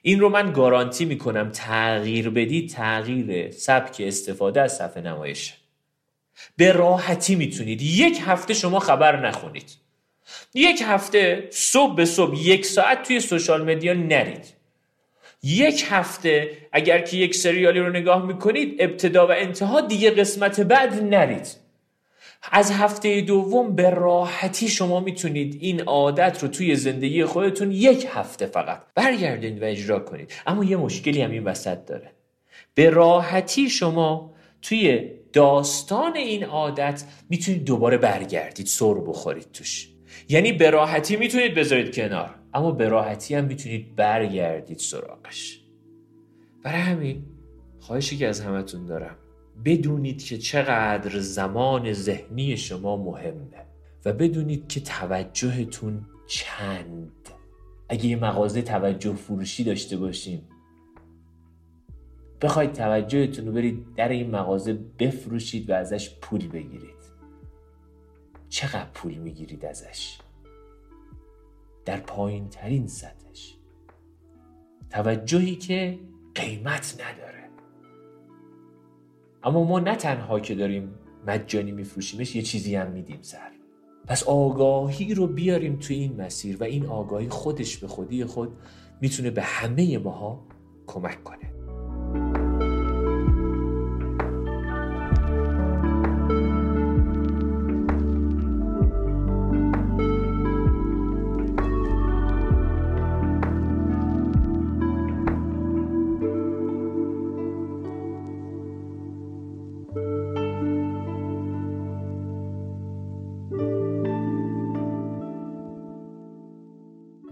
این 0.01 0.19
رو 0.19 0.29
من 0.29 0.51
گارانتی 0.51 1.05
می 1.05 1.17
کنم 1.17 1.49
تغییر 1.49 2.29
بدید 2.29 2.69
تغییر 2.69 3.51
سبک 3.51 4.01
استفاده 4.05 4.61
از 4.61 4.77
صفحه 4.77 5.03
نمایش. 5.03 5.53
به 6.57 6.71
راحتی 6.71 7.35
می‌تونید. 7.35 7.81
یک 7.81 8.21
هفته 8.25 8.53
شما 8.53 8.79
خبر 8.79 9.27
نخونید. 9.27 9.71
یک 10.53 10.83
هفته 10.85 11.47
صبح 11.51 11.95
به 11.95 12.05
صبح 12.05 12.37
یک 12.37 12.65
ساعت 12.65 13.03
توی 13.03 13.19
سوشال 13.19 13.75
مدیا 13.75 13.93
نرید. 13.93 14.45
یک 15.43 15.85
هفته 15.89 16.57
اگر 16.71 17.01
که 17.01 17.17
یک 17.17 17.35
سریالی 17.35 17.79
رو 17.79 17.89
نگاه 17.89 18.25
می‌کنید 18.25 18.75
ابتدا 18.79 19.27
و 19.27 19.31
انتها 19.31 19.81
دیگه 19.81 20.11
قسمت 20.11 20.61
بعد 20.61 21.03
نرید. 21.03 21.47
از 22.51 22.71
هفته 22.71 23.21
دوم 23.21 23.75
به 23.75 23.89
راحتی 23.89 24.67
شما 24.67 24.99
می‌تونید 24.99 25.57
این 25.59 25.81
عادت 25.81 26.43
رو 26.43 26.47
توی 26.47 26.75
زندگی 26.75 27.25
خودتون 27.25 27.71
یک 27.71 28.07
هفته 28.09 28.45
فقط 28.45 28.81
برگردید 28.95 29.61
و 29.61 29.65
اجرا 29.65 29.99
کنید. 29.99 30.31
اما 30.47 30.63
یه 30.63 30.77
مشکلی 30.77 31.21
هم 31.21 31.31
این 31.31 31.43
وسط 31.43 31.85
داره. 31.85 32.11
به 32.73 32.89
راحتی 32.89 33.69
شما 33.69 34.33
توی 34.61 35.11
داستان 35.33 36.15
این 36.15 36.43
عادت 36.43 37.03
می‌تونید 37.29 37.65
دوباره 37.65 37.97
برگردید 37.97 38.65
سر 38.65 38.93
بخورید 38.93 39.51
توش. 39.53 39.89
یعنی 40.29 40.51
به 40.51 40.69
راحتی 40.69 41.15
می‌تونید 41.15 41.53
بذارید 41.53 41.95
کنار 41.95 42.35
اما 42.53 42.71
به 42.71 42.89
راحتی 42.89 43.35
هم 43.35 43.45
می‌تونید 43.45 43.95
برگردید 43.95 44.77
سراغش. 44.77 45.61
برای 46.63 46.79
همین 46.79 47.25
خواهشی 47.79 48.17
که 48.17 48.27
از 48.27 48.41
همتون 48.41 48.85
دارم. 48.85 49.17
بدونید 49.65 50.23
که 50.23 50.37
چقدر 50.37 51.19
زمان 51.19 51.93
ذهنی 51.93 52.57
شما 52.57 52.97
مهمه 52.97 53.65
و 54.05 54.13
بدونید 54.13 54.67
که 54.67 54.79
توجهتون 54.79 56.05
چند. 56.27 57.11
اگه 57.89 58.05
یه 58.05 58.15
مغازه 58.15 58.61
توجه 58.61 59.13
فروشی 59.13 59.63
داشته 59.63 59.97
باشین 59.97 60.41
بخواید 62.41 62.73
توجهتون 62.73 63.45
رو 63.45 63.51
برید 63.51 63.85
در 63.95 64.09
این 64.09 64.31
مغازه 64.31 64.73
بفروشید 64.73 65.69
و 65.69 65.73
ازش 65.73 66.09
پول 66.21 66.47
بگیرید. 66.47 66.99
چقدر 68.49 68.89
پول 68.93 69.13
می‌گیرید 69.13 69.65
ازش؟ 69.65 70.19
در 71.85 71.97
پایین 71.97 72.49
ترین 72.49 72.87
سطحش. 72.87 73.55
توجهی 74.89 75.55
که 75.55 75.99
قیمت 76.35 77.01
نداره. 77.01 77.38
اما 79.43 79.63
ما 79.63 79.79
نه 79.79 79.95
تنها 79.95 80.39
که 80.39 80.55
داریم 80.55 80.93
مجانی 81.27 81.71
میفروشیمش 81.71 82.35
یه 82.35 82.41
چیزی 82.41 82.75
هم 82.75 82.91
میدیم 82.91 83.19
سر. 83.21 83.51
پس 84.07 84.23
آگاهی 84.23 85.13
رو 85.13 85.27
بیاریم 85.27 85.75
توی 85.75 85.95
این 85.95 86.21
مسیر 86.21 86.57
و 86.57 86.63
این 86.63 86.85
آگاهی 86.85 87.29
خودش 87.29 87.77
به 87.77 87.87
خودی 87.87 88.25
خود 88.25 88.57
می‌تونه 89.01 89.31
به 89.31 89.41
همه 89.41 89.97
ماها 89.97 90.45
کمک 90.87 91.23
کنه. 91.23 91.58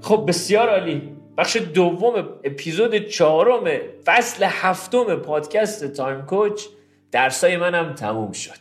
خب 0.07 0.25
بسیار 0.27 0.69
عالی. 0.69 1.15
بخش 1.37 1.57
دوم 1.57 2.13
اپیزود 2.43 3.07
چهارم 3.07 3.79
فصل 4.05 4.43
هفتم 4.43 5.15
پادکست 5.15 5.85
تایم 5.85 6.25
کوچ 6.25 6.63
درسای 7.11 7.57
منم 7.57 7.93
تموم 7.93 8.31
شد. 8.31 8.59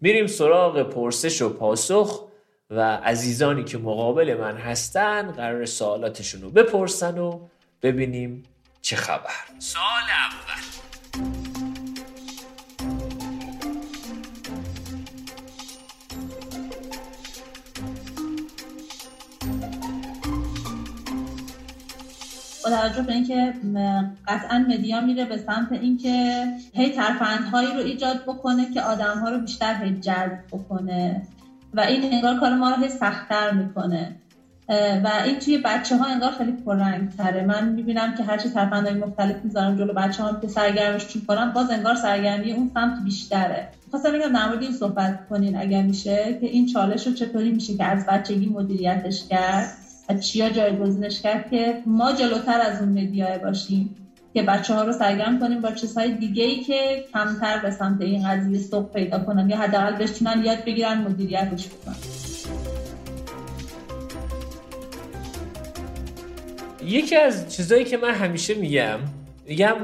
میریم 0.00 0.26
سراغ 0.26 0.82
پرسش 0.82 1.42
و 1.42 1.48
پاسخ 1.48 2.24
و 2.70 2.96
عزیزانی 2.96 3.64
که 3.64 3.78
مقابل 3.78 4.36
من 4.40 4.56
هستن 4.56 5.32
قرار 5.32 5.64
سوالاتشون 5.64 6.42
رو 6.42 6.50
بپرسن 6.50 7.18
و 7.18 7.40
ببینیم 7.82 8.42
چه 8.82 8.96
خبر. 8.96 9.30
سال 9.58 9.82
اول. 9.82 10.79
با 22.64 22.70
توجه 22.70 23.02
به 23.02 23.12
اینکه 23.12 23.54
قطعا 24.28 24.58
مدیا 24.68 25.00
میره 25.00 25.24
به 25.24 25.36
سمت 25.36 25.72
اینکه 25.72 26.44
هی 26.72 26.90
ترفندهایی 26.90 27.68
رو 27.68 27.78
ایجاد 27.78 28.22
بکنه 28.22 28.70
که 28.70 28.82
آدمها 28.82 29.28
رو 29.28 29.38
بیشتر 29.38 29.84
هی 29.84 30.00
جذب 30.00 30.46
بکنه 30.52 31.22
و 31.74 31.80
این 31.80 32.14
انگار 32.14 32.40
کار 32.40 32.54
ما 32.54 32.70
رو 32.70 32.82
هی 32.82 32.88
سختتر 32.88 33.50
می‌کنه. 33.50 34.16
و 35.04 35.10
این 35.24 35.38
توی 35.38 35.58
بچه 35.58 35.96
ها 35.96 36.04
انگار 36.04 36.30
خیلی 36.30 36.52
پررنگ 36.52 37.16
تره 37.16 37.44
من 37.44 37.68
می‌بینم 37.68 38.14
که 38.14 38.24
هرچی 38.24 38.48
ترفندهای 38.48 38.94
مختلف 38.94 39.36
می‌ذارم 39.44 39.76
جلو 39.76 39.92
بچه 39.92 40.22
ها 40.22 40.40
که 40.40 40.48
سرگرمش 40.48 41.16
کنم 41.28 41.52
باز 41.52 41.70
انگار 41.70 41.94
سرگرمی 41.94 42.52
اون 42.52 42.70
سمت 42.74 43.04
بیشتره. 43.04 43.68
خواستم 43.90 44.12
بگم 44.12 44.32
در 44.32 44.58
این 44.60 44.72
صحبت 44.72 45.28
کنین 45.28 45.56
اگر 45.56 45.82
میشه 45.82 46.38
که 46.40 46.46
این 46.46 46.66
چالش 46.66 47.06
رو 47.06 47.12
چطوری 47.12 47.50
میشه 47.50 47.76
که 47.76 47.84
از 47.84 48.06
بچگی 48.06 48.46
مدیریتش 48.46 49.28
کرد؟ 49.28 49.76
چیا 50.18 50.50
جایگزینش 50.50 51.20
کرد 51.20 51.50
که 51.50 51.82
ما 51.86 52.12
جلوتر 52.12 52.60
از 52.60 52.80
اون 52.80 52.88
مدیاه 52.88 53.38
باشیم 53.38 53.96
که 54.34 54.42
بچه 54.42 54.74
ها 54.74 54.82
رو 54.82 54.92
سرگرم 54.92 55.40
کنیم 55.40 55.60
با 55.60 55.72
چیزهای 55.72 56.14
دیگه 56.14 56.44
ای 56.44 56.60
که 56.60 57.04
کمتر 57.12 57.58
به 57.58 57.70
سمت 57.70 58.00
این 58.00 58.28
قضیه 58.28 58.58
سوق 58.58 58.92
پیدا 58.92 59.18
کنن. 59.18 59.50
یا 59.50 59.56
حداقل 59.56 59.96
بتونن 59.96 60.44
یاد 60.44 60.64
بگیرن 60.64 60.98
مدیریتش 60.98 61.68
بکنن 61.68 61.96
یکی 66.84 67.16
از 67.16 67.56
چیزهایی 67.56 67.84
که 67.84 67.96
من 67.96 68.14
همیشه 68.14 68.54
میگم 68.54 68.98
میگم 69.46 69.76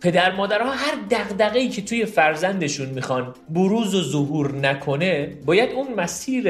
پدر 0.00 0.36
مادرها 0.36 0.72
هر 0.72 0.94
دغدغه‌ای 1.10 1.68
که 1.68 1.82
توی 1.82 2.04
فرزندشون 2.04 2.88
می‌خوان 2.88 3.34
بروز 3.50 3.94
و 3.94 4.02
ظهور 4.02 4.54
نکنه 4.54 5.38
باید 5.46 5.70
اون 5.70 5.94
مسیر 5.94 6.48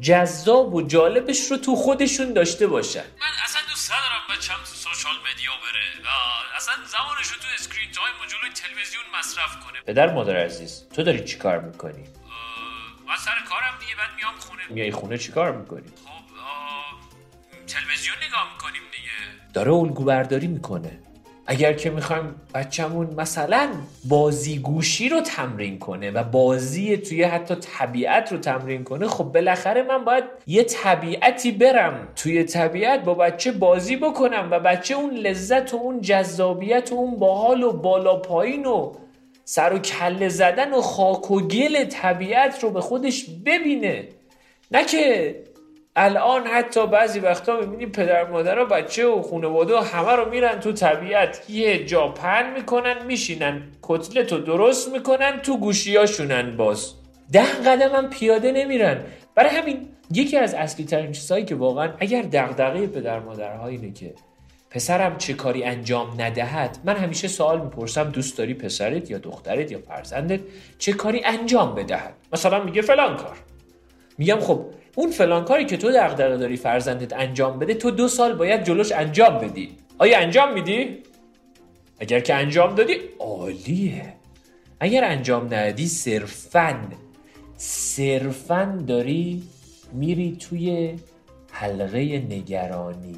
جذاب 0.00 0.74
و 0.74 0.82
جالبش 0.82 1.50
رو 1.50 1.56
تو 1.56 1.76
خودشون 1.76 2.32
داشته 2.32 2.66
باشن. 2.66 3.00
من 3.00 3.32
اصلا 3.44 3.62
دوست 3.68 3.92
ندارم 3.92 4.22
بچم 4.30 4.54
تو 4.54 4.74
social 4.74 5.14
media 5.14 5.52
بره. 5.52 6.06
و 6.06 6.08
اصلا 6.56 6.74
زمانش 6.74 7.26
رو 7.26 7.38
تو 7.40 7.48
screen 7.54 7.90
time 7.92 8.14
و 8.22 8.26
جلوی 8.26 8.54
تلویزیون 8.54 9.02
مصرف 9.18 9.60
کنه. 9.66 9.80
پدر 9.86 10.12
مادر 10.14 10.36
عزیز 10.36 10.88
تو 10.94 11.02
داری 11.02 11.24
چی 11.24 11.36
کار 11.38 11.58
می‌کنی؟ 11.60 12.04
من 13.08 13.16
سر 13.16 13.38
کارم 13.48 13.78
دیگه 13.80 13.96
بعد 13.96 14.10
میام 14.16 14.34
خونه. 14.38 14.62
میای 14.68 14.90
خونه 14.90 15.18
چی 15.18 15.32
کار 15.32 15.52
می‌کنی؟ 15.52 15.88
خب 16.04 16.22
تلویزیون 17.66 18.16
نگاه 18.28 18.52
می‌کنیم 18.52 18.82
دیگه. 18.92 19.52
داره 19.54 19.72
الگو 19.72 20.04
برداری 20.04 20.46
می‌کنه. 20.46 21.00
اگر 21.50 21.72
که 21.72 21.90
می‌خوایم 21.90 22.34
بچهمون 22.54 23.14
مثلا 23.16 23.68
بازی 24.08 24.58
گوشی 24.58 25.08
رو 25.08 25.20
تمرین 25.20 25.78
کنه 25.78 26.10
و 26.10 26.22
بازی 26.22 26.96
توی 26.96 27.22
حتی 27.22 27.54
طبیعت 27.54 28.32
رو 28.32 28.38
تمرین 28.38 28.84
کنه 28.84 29.06
خب 29.06 29.24
بالاخره 29.24 29.82
من 29.82 30.04
باید 30.04 30.24
یه 30.46 30.62
طبیعتی 30.62 31.52
برم 31.52 32.08
توی 32.16 32.44
طبیعت 32.44 33.04
با 33.04 33.14
بچه 33.14 33.52
بازی 33.52 33.96
بکنم 33.96 34.48
و 34.50 34.60
بچه 34.60 34.94
اون 34.94 35.14
لذت 35.14 35.74
و 35.74 35.76
اون 35.76 36.00
جذابیت 36.00 36.92
و 36.92 36.94
اون 36.94 37.16
باحال 37.16 37.62
و 37.62 37.72
بالا 37.72 38.16
پایین 38.16 38.66
و 38.66 38.92
سر 39.44 39.72
و 39.72 39.78
کله 39.78 40.28
زدن 40.28 40.72
و 40.72 40.80
خاک 40.80 41.30
و 41.30 41.40
گل 41.40 41.84
طبیعت 41.84 42.62
رو 42.62 42.70
به 42.70 42.80
خودش 42.80 43.24
ببینه. 43.46 44.08
نه 44.70 44.84
که 44.84 45.34
الان 46.00 46.46
حتی 46.46 46.86
بعضی 46.86 47.20
وقتا 47.20 47.60
می‌بینی 47.60 47.86
پدر 47.86 48.24
مادر 48.24 48.58
و 48.58 48.66
بچه 48.66 49.06
و 49.06 49.22
خانواده 49.22 49.74
و 49.74 49.78
همه 49.78 50.12
رو 50.12 50.30
میرن 50.30 50.60
تو 50.60 50.72
طبیعت. 50.72 51.50
یه 51.50 51.84
جا 51.84 52.08
پن 52.08 52.52
می‌کنن 52.52 53.06
میشینن. 53.06 53.62
کتلت 53.82 54.32
رو 54.32 54.38
درست 54.38 54.92
می‌کنن 54.92 55.40
تو 55.42 55.58
گوشیاشونن 55.58 56.56
باز. 56.56 56.92
ده 57.32 57.44
قدم 57.66 57.96
هم 57.96 58.10
پیاده 58.10 58.52
نمیرن. 58.52 59.00
برای 59.34 59.50
همین 59.50 59.88
یکی 60.12 60.36
از 60.36 60.54
اصلی 60.54 60.84
ترین 60.84 61.12
چیزهایی 61.12 61.44
که 61.44 61.54
واقعا 61.54 61.92
اگر 61.98 62.22
دغدغه 62.22 62.86
پدر 62.86 63.18
مادرها 63.18 63.68
اینه 63.68 63.92
که 63.92 64.14
پسرم 64.70 65.18
چه 65.18 65.32
کاری 65.32 65.64
انجام 65.64 66.14
ندهد 66.18 66.78
من 66.84 66.96
همیشه 66.96 67.28
سوال 67.28 67.60
می‌پرسم 67.60 68.10
دوست 68.10 68.38
داری 68.38 68.54
پسرت 68.54 69.10
یا 69.10 69.18
دخترت 69.18 69.72
یا 69.72 69.78
فرزندت 69.88 70.40
چه 70.78 70.92
کاری 70.92 71.24
انجام 71.24 71.74
بدهد؟ 71.74 72.14
مثلا 72.32 72.64
میگه 72.64 72.82
فلان 72.82 73.16
کار. 73.16 73.36
میگم 74.18 74.40
خب 74.40 74.64
اون 74.98 75.10
فلان 75.10 75.44
کاری 75.44 75.64
که 75.64 75.76
تو 75.76 75.90
دغدغه 75.90 76.36
داری 76.36 76.56
فرزندت 76.56 77.12
انجام 77.12 77.58
بده 77.58 77.74
تو 77.74 77.90
دو 77.90 78.08
سال 78.08 78.32
باید 78.32 78.64
جلوش 78.64 78.92
انجام 78.92 79.38
بدی. 79.38 79.70
آیا 79.98 80.18
انجام 80.18 80.54
میدی؟ 80.54 80.98
اگر 82.00 82.20
که 82.20 82.34
انجام 82.34 82.74
دادی 82.74 82.94
عالیه. 83.18 84.14
اگر 84.80 85.04
انجام 85.04 85.54
ندی 85.54 85.86
صرفا 85.86 86.76
صرفا 87.56 88.84
داری 88.86 89.42
میری 89.92 90.36
توی 90.40 90.94
حلقه 91.52 92.18
نگرانی 92.18 93.16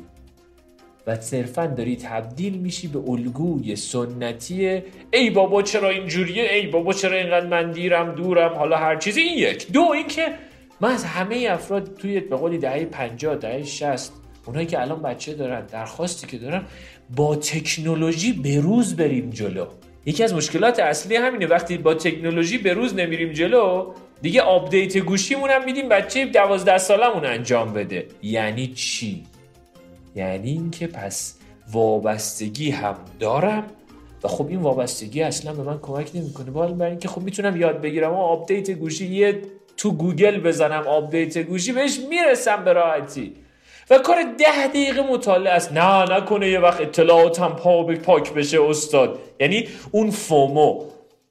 و 1.07 1.21
صرفا 1.21 1.66
داری 1.66 1.97
تبدیل 1.97 2.55
میشی 2.55 2.88
به 2.88 2.99
الگوی 2.99 3.77
سنتی 3.77 4.83
ای 5.12 5.31
بابا 5.31 5.62
چرا 5.62 5.88
اینجوریه؟ 5.88 6.43
ای 6.43 6.66
بابا 6.66 6.93
چرا 6.93 7.16
اینقدر 7.16 7.47
من 7.47 7.71
دیرم 7.71 8.14
دورم 8.14 8.55
حالا 8.55 8.77
هر 8.77 8.97
چیزی؟ 8.97 9.21
این 9.21 9.38
یک. 9.38 9.73
دو 9.73 9.81
اینکه 9.81 10.35
من 10.81 10.90
از 10.90 11.05
همه 11.05 11.49
افراد 11.51 11.95
توی 11.95 12.21
به 12.21 12.37
قولی 12.37 12.59
دهه 12.59 12.85
50 12.85 13.37
دهه 13.37 13.64
60 13.64 14.12
اونایی 14.47 14.66
که 14.66 14.81
الان 14.81 15.03
بچه 15.03 15.35
دارن 15.35 15.66
درخواستی 15.66 16.27
که 16.27 16.38
دارن 16.38 16.64
با 17.16 17.37
تکنولوژی 17.37 18.33
به 18.33 18.61
روز 18.61 18.97
بریم 18.97 19.31
جلو. 19.31 19.66
یکی 20.07 20.25
از 20.25 20.35
مشکلات 20.35 20.79
اصلی 20.79 21.16
همینه 21.16 21.47
وقتی 21.47 21.79
با 21.79 21.95
تکنولوژی 21.95 22.59
به 22.59 22.73
روز 22.73 22.95
نمیریم 22.95 23.33
جلو 23.33 23.93
دیگه 24.23 24.40
update 24.40 24.96
گوشیمون 24.97 25.51
هم 25.51 25.64
میدیم 25.64 25.88
بچه 25.88 26.27
دوازده 26.27 26.79
سالمون 26.79 27.25
انجام 27.25 27.73
بده. 27.73 28.07
یعنی 28.23 28.66
چی؟ 28.66 29.25
یعنی 30.14 30.51
اینکه 30.51 30.87
پس 30.87 31.38
وابستگی 31.73 32.71
هم 32.71 32.95
دارم 33.21 33.64
و 34.25 34.29
خب 34.29 34.47
این 34.49 34.61
وابستگی 34.61 35.23
اصلا 35.23 35.53
به 35.53 35.62
من 35.62 35.79
کمک 35.79 36.11
نمی‌کنه. 36.14 36.51
بالا 36.51 36.73
برای 36.73 36.90
اینکه 36.90 37.09
خب 37.09 37.23
می‌تونم 37.23 37.57
یاد 37.57 37.81
بگیرم 37.81 38.12
و 38.12 38.16
update 38.16 38.70
گوشی 38.71 39.07
یه 39.07 39.43
تو 39.81 39.93
گوگل 39.93 40.40
بزنم 40.40 40.87
update 40.87 41.38
گوشی 41.38 41.73
بهش 41.73 41.99
می‌رسم 42.09 42.64
به 42.64 42.73
راحتی. 42.73 43.33
و 43.90 43.99
کار 43.99 44.16
ده 44.23 44.66
دقیقه 44.66 45.03
مطالعه 45.03 45.53
است. 45.53 45.73
نه 45.73 46.16
نکنه 46.16 46.49
یه 46.49 46.61
وقت 46.61 46.81
اطلاعاتم 46.81 47.49
پا 47.49 47.83
پاک 47.83 48.33
بشه 48.33 48.62
استاد. 48.62 49.19
یعنی 49.40 49.69
اون 49.90 50.11
FOMO 50.11 50.85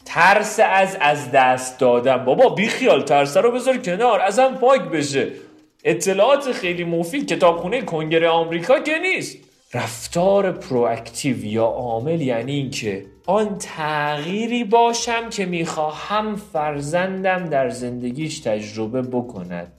ترس 0.06 0.60
از 0.64 0.98
از 1.02 1.32
دست 1.32 1.80
دادم 1.80 2.26
بابا 2.26 2.50
بی 2.50 2.68
خیال 2.68 3.02
ترس 3.02 3.38
رو 3.38 3.52
بذار 3.52 3.78
کنار 3.78 4.22
ازم 4.22 4.56
پاک 4.56 4.82
بشه. 4.82 5.28
اطلاعات 5.84 6.52
خیلی 6.52 6.84
مفید. 6.84 7.28
کتابخونه 7.28 7.82
کنگره 7.82 8.30
آمریکا 8.30 8.80
که 8.80 9.00
نیست. 9.00 9.38
رفتار 9.74 10.52
پرواکتیو 10.52 11.46
یا 11.46 11.66
عامل 11.66 12.22
یعنی 12.22 12.52
اینکه 12.52 13.06
آن 13.26 13.58
تغییری 13.58 14.64
باشم 14.64 15.30
که 15.30 15.46
می‌خواهم 15.46 16.36
فرزندم 16.36 17.46
در 17.46 17.70
زندگیش 17.70 18.40
تجربه 18.40 19.02
بکند. 19.02 19.74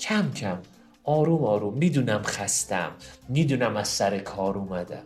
کم 0.00 0.32
کم 0.32 0.58
آروم 1.04 1.44
آروم 1.44 1.74
می‌دونم 1.74 2.22
خستم 2.22 2.92
می‌دونم 3.28 3.76
از 3.76 3.88
سر 3.88 4.18
کار 4.18 4.58
اومدم. 4.58 5.02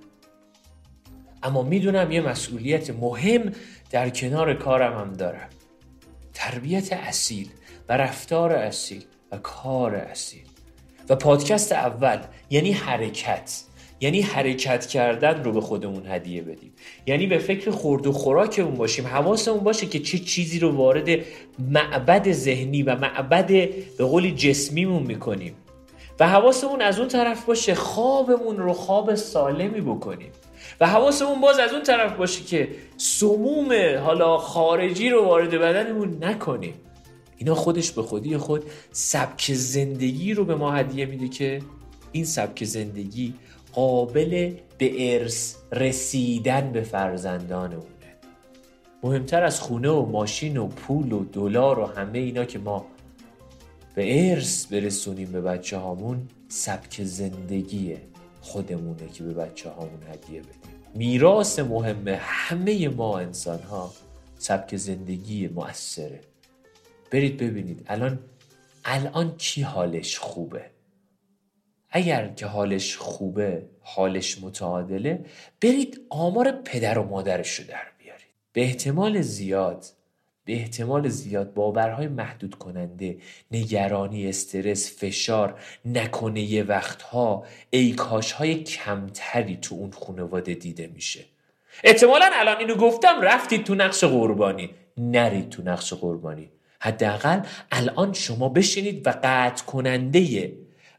اما 1.42 1.62
می‌دونم 1.62 2.12
یه 2.12 2.20
مسئولیت 2.20 2.90
مهم 2.90 3.52
در 3.90 4.10
کنار 4.10 4.54
کارم 4.54 4.98
هم 4.98 5.12
دارم. 5.12 5.48
تربیت 6.34 6.92
اصیل 6.92 7.48
و 7.88 7.96
رفتار 7.96 8.52
اصیل 8.52 9.04
و 9.32 9.38
کار 9.38 9.94
اصیل. 9.94 10.46
و 11.08 11.16
پادکست 11.16 11.72
اول 11.72 12.18
یعنی 12.50 12.72
حرکت. 12.72 13.62
یعنی 14.00 14.20
حرکت 14.20 14.87
کردن 14.87 15.44
رو 15.44 15.52
به 15.52 15.61
خودمون 15.61 16.06
هدیه 16.06 16.42
بدیم. 16.42 16.72
یعنی 17.06 17.26
به 17.26 17.38
فکر 17.38 17.70
خورد 17.70 18.06
و 18.06 18.12
خوراکمون 18.12 18.74
باشیم 18.74 19.06
حواسمون 19.06 19.61
باشه 19.61 19.87
که 19.87 19.98
چه 19.98 20.18
چیزی 20.18 20.59
رو 20.59 20.70
وارد 20.70 21.09
معبد 21.59 22.32
ذهنی 22.32 22.82
و 22.82 22.96
معبد 22.96 23.46
به 23.98 24.04
قولی 24.04 24.32
جسمیمون 24.32 25.02
می‌کنیم. 25.02 25.54
و 26.20 26.28
حواسمون 26.28 26.82
از 26.82 26.98
اون 26.98 27.09
طرف 27.09 27.44
باشه 27.44 27.74
خوابمون 27.74 28.56
رو 28.56 28.72
خواب 28.72 29.14
سالمی 29.14 29.80
بکنیم. 29.80 30.32
و 30.80 30.87
حواسمون 30.87 31.40
باز 31.40 31.59
از 31.59 31.72
اون 31.72 31.82
طرف 31.82 32.16
باشه 32.16 32.44
که 32.44 32.68
سموم 32.96 33.72
حالا 34.04 34.38
خارجی 34.38 35.11
رو 35.11 35.24
وارد 35.24 35.50
بدنمون 35.50 36.24
نکنیم. 36.24 36.74
اینا 37.37 37.54
خودش 37.54 37.90
به 37.90 38.02
خودی 38.02 38.37
خود 38.37 38.64
سبک 38.92 39.52
زندگی 39.52 40.35
رو 40.35 40.44
به 40.44 40.54
ما 40.54 40.72
هدیه 40.72 41.06
میده 41.06 41.28
که 41.28 41.61
این 42.12 42.24
سبک 42.24 42.64
زندگی 42.64 43.35
قابل 43.76 44.54
به 44.78 45.14
ارث 45.14 45.56
رسیدن 45.72 46.72
به 46.72 46.80
فرزندانمونه 46.80 47.86
مهمتر 49.02 49.44
از 49.44 49.60
خونه 49.60 49.90
و 49.90 50.06
ماشین 50.06 50.56
و 50.56 50.66
پول 50.66 51.12
و 51.12 51.24
دلار 51.24 51.78
و 51.78 51.84
همه 51.84 52.18
اینا 52.18 52.44
که 52.44 52.58
ما 52.58 52.86
به 53.94 54.30
ارث 54.30 54.66
برسونیم 54.66 55.32
به 55.32 55.40
بچه 55.40 55.76
هامون 55.76 56.28
سبک 56.48 57.04
زندگی 57.04 57.96
خودمونه 58.40 59.08
که 59.08 59.24
به 59.24 59.34
بچه 59.34 59.70
هامون 59.70 60.02
هدیه 60.02 60.40
بدیم. 60.40 60.76
میراث 60.94 61.58
مهم 61.58 62.08
همه 62.20 62.88
ما 62.88 63.18
انسان 63.18 63.62
ها 63.62 63.92
سبک 64.38 64.76
زندگی 64.76 65.48
مؤثره. 65.48 66.20
برید 67.10 67.36
ببینید 67.36 67.86
الان 67.88 68.18
الان 68.84 69.36
کی 69.36 69.62
حالش 69.62 70.18
خوبه. 70.18 70.75
اگر 71.90 72.29
که 72.29 72.46
حالش 72.46 72.96
خوبه 72.96 73.62
حالش 73.81 74.38
متعادله 74.42 75.25
برید 75.61 76.01
آمار 76.09 76.53
پدر 76.53 76.99
و 76.99 77.05
مادرش 77.05 77.55
رو 77.55 77.66
در 77.66 77.87
بیارید. 77.99 78.27
به 78.53 78.62
احتمال 78.62 79.20
زیاد 79.20 79.87
به 80.44 80.53
احتمال 80.53 81.09
زیاد 81.09 81.55
باورهای 81.55 82.09
محدود 82.09 82.55
کننده 82.55 83.18
نگرانی 83.51 84.29
استرس 84.29 84.99
فشار 84.99 85.61
نکنه 85.85 86.40
یه 86.40 86.62
وقتها 86.62 87.44
ایکاش 87.70 88.33
های 88.33 88.62
کمتری 88.62 89.57
تو 89.57 89.75
اون 89.75 89.90
خانواده 89.90 90.55
دیده 90.55 90.87
میشه. 90.87 91.25
احتمالا 91.85 92.31
الان 92.33 92.59
اینو 92.59 92.75
گفتم 92.75 93.20
رفتید 93.22 93.64
تو 93.64 93.75
نقش 93.75 94.05
قربانی. 94.05 94.70
نرید 94.99 95.49
تو 95.49 95.62
نقش 95.62 95.92
قربانی. 95.92 96.51
حداقل 96.81 97.40
الان 97.72 98.12
شما 98.12 98.49
بشینید 98.49 99.07
و 99.07 99.11
قطع 99.22 99.64
کننده 99.64 100.53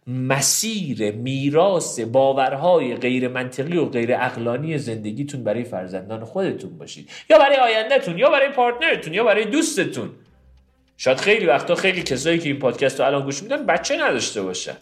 مسیر 0.07 1.11
میراث 1.11 1.99
باورهای 1.99 2.95
غیر 2.95 3.27
منطقی 3.27 3.77
و 3.77 3.85
غیر 3.85 4.13
اقلانی 4.13 4.77
زندگیتون 4.77 5.43
برای 5.43 5.63
فرزندان 5.63 6.25
خودتون 6.25 6.77
باشید. 6.77 7.09
یا 7.29 7.37
برای 7.39 7.57
آیندهتون 7.57 8.17
یا 8.17 8.29
برای 8.29 8.49
پارتنرتون 8.49 9.13
یا 9.13 9.23
برای 9.23 9.45
دوستتون. 9.45 10.09
شاید 10.97 11.17
خیلی 11.17 11.45
وقتا 11.45 11.75
خیلی 11.75 12.03
کسایی 12.03 12.39
که 12.39 12.49
این 12.49 12.59
پادکست 12.59 12.99
رو 12.99 13.05
الان 13.05 13.23
گوش 13.25 13.43
میدن 13.43 13.65
بچه 13.65 13.97
نداشته 13.97 14.41
باشن. 14.41 14.77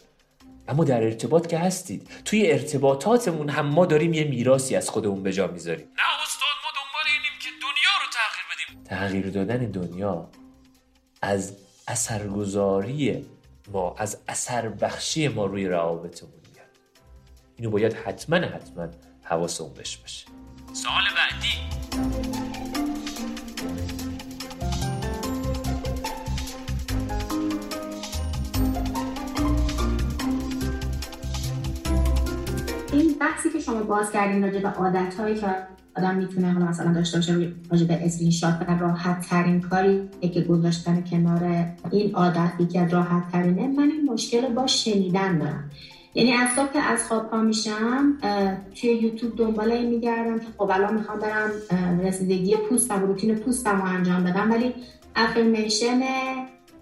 اما 0.68 0.84
در 0.84 1.04
ارتباط 1.04 1.48
که 1.48 1.58
هستید 1.58 2.10
توی 2.26 2.52
ارتباطاتمون 2.52 3.50
هم 3.50 3.66
ما 3.66 3.86
داریم 3.86 4.14
یه 4.14 4.24
میراثی 4.24 4.76
از 4.76 4.90
خودمون 4.90 5.24
به 5.24 5.34
جا 5.34 5.48
می‌ذاریم. 5.48 5.86
نه 5.86 6.24
استاد 6.24 6.50
ما 6.64 6.72
دنبال 6.76 7.06
اینیم 7.16 7.40
که 7.40 7.50
دنیا 7.62 7.94
رو 8.02 8.08
تغییر 8.14 8.46
بدیم. 8.52 8.84
تغییر 8.84 9.30
دادن 9.30 9.72
دنیا 9.72 10.30
از 11.22 11.54
اثرگذاری 11.88 13.26
ما 13.67 13.95
از 13.97 14.17
اثر 14.28 14.69
بخشی 14.69 15.28
ما 15.28 15.45
روی 15.45 15.67
روابطمون 15.67 16.32
میاد. 16.54 16.67
اینو 17.56 17.69
باید 17.69 17.93
حتما 17.93 18.36
حتما 18.36 18.88
حواسمون 19.23 19.73
بهش 19.73 19.97
باشه. 19.97 20.28
سال 20.73 21.04
بعدی. 21.15 21.75
این 32.93 33.19
بحثی 33.19 33.49
که 33.49 33.60
شما 33.60 33.84
باز 33.84 34.12
کردین 34.12 34.43
راجع 34.43 34.60
به 34.60 34.69
عادت 34.69 35.19
هایی 35.19 35.36
که 35.36 35.75
آدم 35.97 36.15
می‌تونه 36.15 36.51
حالا 36.51 36.65
مثلا 36.65 36.93
داشته 36.93 37.17
باشه 37.17 37.51
راجع 37.71 37.86
به 37.86 38.05
اسکرین 38.05 38.31
شات 38.31 38.65
و 38.67 38.79
راحت 38.79 39.29
ترین 39.29 39.62
کاری 39.62 40.10
که 40.34 40.41
گذاشتن 40.41 41.01
کنار 41.01 41.65
این 41.91 42.15
عادت 42.15 42.51
از 42.60 42.93
راحت 42.93 43.31
ترینه 43.31 43.67
من 43.67 43.91
این 43.91 44.10
مشکل 44.12 44.53
با 44.53 44.67
شنیدن 44.67 45.38
دارم. 45.38 45.71
یعنی 46.13 46.34
از 46.34 46.49
که 46.73 46.79
از 46.79 47.03
خواب 47.08 47.29
پا 47.29 47.41
میشم 47.41 48.13
توی 48.75 48.89
یوتیوب 48.89 49.38
دنبال 49.38 49.71
این 49.71 49.89
میگردم 49.89 50.39
که 50.39 50.46
خب 50.58 50.71
الان 50.71 50.93
می‌خوام 50.93 51.19
برم 51.19 52.00
رسیدگی 52.00 52.56
پوستم 52.69 53.02
روتین 53.02 53.35
پوستم 53.35 53.81
رو 53.81 53.83
انجام 53.83 54.23
بدم. 54.23 54.52
ولی 54.52 54.73
affirmation 55.15 56.02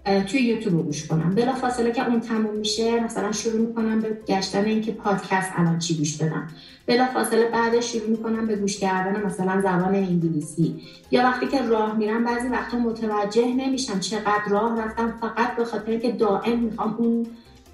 توی 0.04 0.40
یوتیوب 0.40 0.76
رو 0.76 0.82
گوش 0.82 1.06
کنم. 1.06 1.34
بلا 1.34 1.52
فاصله 1.52 1.92
که 1.92 2.08
اون 2.08 2.20
تموم 2.20 2.56
میشه 2.56 3.00
مثلا 3.00 3.32
شروع 3.32 3.60
می‌کنم 3.60 4.00
به 4.00 4.18
گشتن 4.28 4.64
اینکه 4.64 4.92
پادکست 4.92 5.52
الان 5.56 5.78
چی 5.78 5.96
گوش 5.96 6.16
بدم. 6.16 6.48
بلا 6.86 7.06
فاصله 7.06 7.48
بعدش 7.48 7.92
شروع 7.92 8.08
می‌کنم 8.08 8.46
به 8.46 8.56
گوش 8.56 8.78
کردن 8.78 9.26
مثلا 9.26 9.60
زبان 9.60 9.94
انگلیسی. 9.94 10.80
یا 11.10 11.22
وقتی 11.22 11.46
که 11.46 11.62
راه 11.62 11.96
میرم 11.96 12.24
بعضی 12.24 12.48
وقتا 12.48 12.78
متوجه 12.78 13.46
نمیشم 13.46 14.00
چقدر 14.00 14.42
راه 14.50 14.82
رفتم 14.82 15.14
فقط 15.20 15.56
به 15.56 15.64
خاطر 15.64 15.98
که 15.98 16.12
دائم 16.12 16.58
می‌خوام 16.58 16.94
اون 16.98 17.26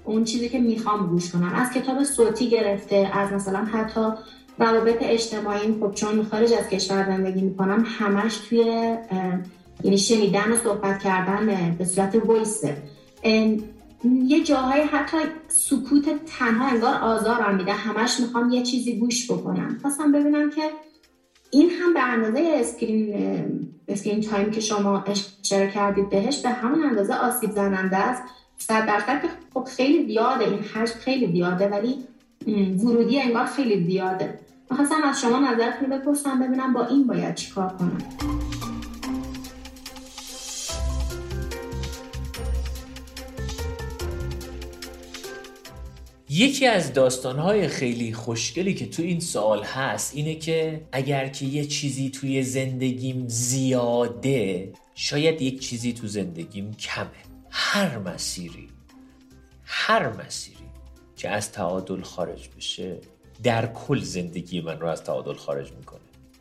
اون 0.03 0.23
چیزی 0.23 0.49
که 0.49 0.59
می‌خوام 0.59 1.07
گوش 1.07 1.31
کنم. 1.31 1.53
از 1.55 1.71
کتاب 1.71 2.03
صوتی 2.03 2.49
گرفته 2.49 3.11
از 3.13 3.33
مثلا 3.33 3.59
حتی 3.65 4.07
روابط 4.59 4.97
اجتماعی 5.01 5.75
خب 5.79 5.91
چون 5.93 6.23
خارج 6.23 6.53
از 6.53 6.69
کشور 6.69 7.05
زندگی 7.05 7.41
می‌کنم 7.41 7.85
همش 7.87 8.37
توی 8.49 8.95
یعنی 9.83 9.97
شنیدن 9.97 10.51
و 10.51 10.57
صحبت 10.57 11.03
کردن 11.03 11.75
به 11.77 11.85
صورت 11.85 12.15
ویسه 12.15 12.77
یه 14.03 14.43
جاهای 14.43 14.81
حتی 14.81 15.17
سکوت 15.47 16.05
تنها 16.25 16.67
انگار 16.67 16.95
آزارم 16.95 17.55
میده. 17.55 17.73
همش 17.73 18.19
می‌خوام 18.19 18.49
یه 18.49 18.63
چیزی 18.63 18.99
گوش 18.99 19.31
بکنم. 19.31 19.77
خواستم 19.81 20.11
ببینم 20.11 20.49
که 20.49 20.61
این 21.51 21.69
هم 21.69 21.93
به 21.93 22.03
اندازه 22.03 22.51
screen 22.59 23.13
screen 23.87 24.21
time 24.21 24.51
که 24.51 24.61
شما 24.61 25.03
اشاره 25.03 25.71
کردید 25.71 26.09
بهش 26.09 26.37
به 26.41 26.49
همون 26.49 26.83
اندازه 26.83 27.13
آسیب 27.13 27.51
زننده 27.51 27.97
است. 27.97 28.23
صد 28.57 28.85
درصد 28.87 29.21
که 29.21 29.27
خب 29.53 29.63
خیلی 29.63 30.05
زیاده. 30.05 30.45
این 30.45 30.59
حجم 30.59 30.93
خیلی 30.93 31.31
زیاده 31.31 31.67
ولی 31.67 31.95
ورودی 32.83 33.21
انگار 33.21 33.45
خیلی 33.45 33.85
زیاده. 33.85 34.39
می‌خواستم 34.69 35.03
از 35.03 35.21
شما 35.21 35.39
نظرتون 35.39 35.89
بپرسم 35.89 36.39
ببینم 36.39 36.73
با 36.73 36.85
این 36.85 37.07
باید 37.07 37.35
چیکار 37.35 37.69
کنم. 37.79 37.97
یکی 46.33 46.67
از 46.67 46.93
داستانهای 46.93 47.67
خیلی 47.67 48.13
خوشگلی 48.13 48.73
که 48.73 48.85
تو 48.85 49.03
این 49.03 49.19
سوال 49.19 49.63
هست 49.63 50.15
اینه 50.15 50.35
که 50.35 50.81
اگر 50.91 51.27
که 51.27 51.45
یه 51.45 51.65
چیزی 51.65 52.09
توی 52.09 52.43
زندگیم 52.43 53.27
زیاده 53.27 54.73
شاید 54.95 55.41
یک 55.41 55.59
چیزی 55.59 55.93
تو 55.93 56.07
زندگیم 56.07 56.73
کمه. 56.73 57.07
هر 57.49 57.97
مسیری 57.97 58.69
هر 59.63 60.23
مسیری 60.25 60.65
که 61.15 61.29
از 61.29 61.51
تعادل 61.51 62.01
خارج 62.01 62.49
بشه 62.57 62.97
در 63.43 63.73
کل 63.73 63.99
زندگی 63.99 64.61
من 64.61 64.79
رو 64.79 64.87
از 64.87 65.03
تعادل 65.03 65.33
خارج 65.33 65.71
می‌کنه. 65.71 65.99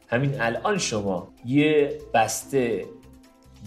همین 0.08 0.40
الان 0.40 0.78
شما 0.78 1.28
یه 1.46 1.98
بسته 2.14 2.86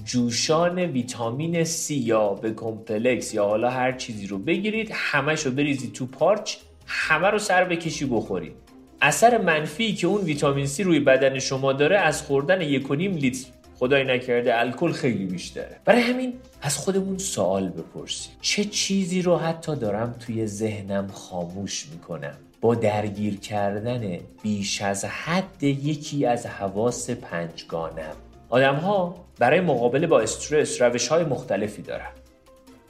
جوشان 0.05 0.79
ویتامین 0.79 1.65
C 1.65 1.89
یا 1.89 2.29
به 2.33 2.51
کمپلکس 2.51 3.33
یا 3.33 3.45
حالا 3.45 3.69
هر 3.69 3.91
چیزی 3.91 4.27
رو 4.27 4.37
بگیرید 4.37 4.89
همش 4.93 5.45
رو 5.45 5.51
بریزید 5.51 5.93
تو 5.93 6.05
پارچ 6.05 6.55
همه 6.87 7.27
رو 7.27 7.39
سر 7.39 7.63
بکشی 7.63 8.05
بخورید 8.05 8.53
اثر 9.01 9.37
منفی 9.41 9.93
که 9.93 10.07
اون 10.07 10.21
ویتامین 10.21 10.67
C 10.67 10.79
روی 10.79 10.99
بدن 10.99 11.39
شما 11.39 11.73
داره 11.73 11.97
از 11.97 12.21
خوردن 12.21 12.61
یک 12.61 12.91
لیتر. 12.91 13.49
خدای 13.79 14.03
نکرده 14.03 14.59
الکل 14.59 14.91
خیلی 14.91 15.25
بیشتره. 15.25 15.79
برای 15.85 16.01
همین 16.01 16.33
از 16.61 16.77
خودمون 16.77 17.17
سوال 17.17 17.69
بپرسیم. 17.69 18.33
چه 18.41 18.63
چیزی 18.63 19.21
رو 19.21 19.37
حتی 19.37 19.75
دارم 19.75 20.15
توی 20.19 20.47
ذهنم 20.47 21.07
خاموش 21.07 21.87
می‌کنم؟ 21.91 22.37
با 22.61 22.75
درگیر 22.75 23.39
کردن 23.39 24.17
بیش 24.43 24.81
از 24.81 25.05
حد 25.05 25.63
یکی 25.63 26.25
از 26.25 26.45
حواس 26.45 27.09
پنجگانم. 27.09 28.15
آدم 28.53 28.75
ها 28.75 29.25
برای 29.39 29.61
مقابله 29.61 30.07
با 30.07 30.19
استرس 30.21 30.81
روش 30.81 31.07
های 31.07 31.23
مختلفی 31.23 31.81
دارن. 31.81 32.11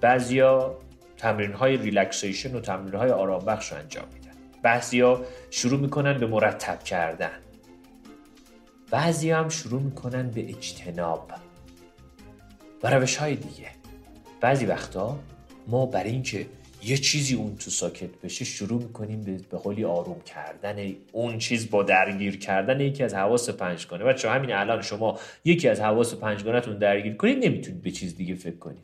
بعضیا 0.01 0.77
تمرین 1.17 1.51
های 1.51 1.77
ریلکسیشن 1.77 2.55
و 2.55 2.59
تمرین 2.59 2.95
های 2.95 3.11
آرام 3.11 3.45
بخش 3.45 3.71
رو 3.71 3.77
انجام 3.77 4.05
میدن. 4.13 4.31
بعضیا 4.61 5.21
شروع 5.49 5.79
می‌کنن 5.79 6.17
به 6.17 6.27
مرتب 6.27 6.83
کردن. 6.83 7.39
بعضی 8.91 9.31
هم 9.31 9.49
شروع 9.49 9.81
می‌کنن 9.81 10.29
به 10.29 10.49
اجتناب 10.49 11.31
و 12.83 12.89
روش 12.89 13.17
های 13.17 13.35
دیگه. 13.35 13.69
بعضی 14.41 14.65
وقتا 14.65 15.19
ما 15.67 15.85
برای 15.85 16.11
اینکه 16.11 16.45
یه 16.85 16.97
چیزی 16.97 17.35
اون 17.35 17.55
تو 17.55 17.71
ساکت 17.71 18.09
بشه 18.23 18.45
شروع 18.45 18.81
می‌کنیم 18.81 19.21
به 19.21 19.31
به 19.51 19.57
قولی 19.57 19.85
آروم 19.85 20.21
کردن 20.21 20.93
اون 21.11 21.37
چیز 21.37 21.69
با 21.69 21.83
درگیر 21.83 22.39
کردن 22.39 22.79
یکی 22.79 23.03
از 23.03 23.13
حواس 23.13 23.49
پنجگانه. 23.49 24.03
بچه 24.03 24.29
همین 24.29 24.53
الان 24.53 24.81
شما 24.81 25.19
یکی 25.45 25.69
از 25.69 25.79
حواس 25.79 26.13
پنجگانهتون 26.13 26.77
درگیر 26.77 27.13
کنید 27.13 27.45
نمی‌تونید 27.45 27.81
به 27.81 27.91
چیز 27.91 28.15
دیگه 28.15 28.35
فکر 28.35 28.57
کنید. 28.57 28.83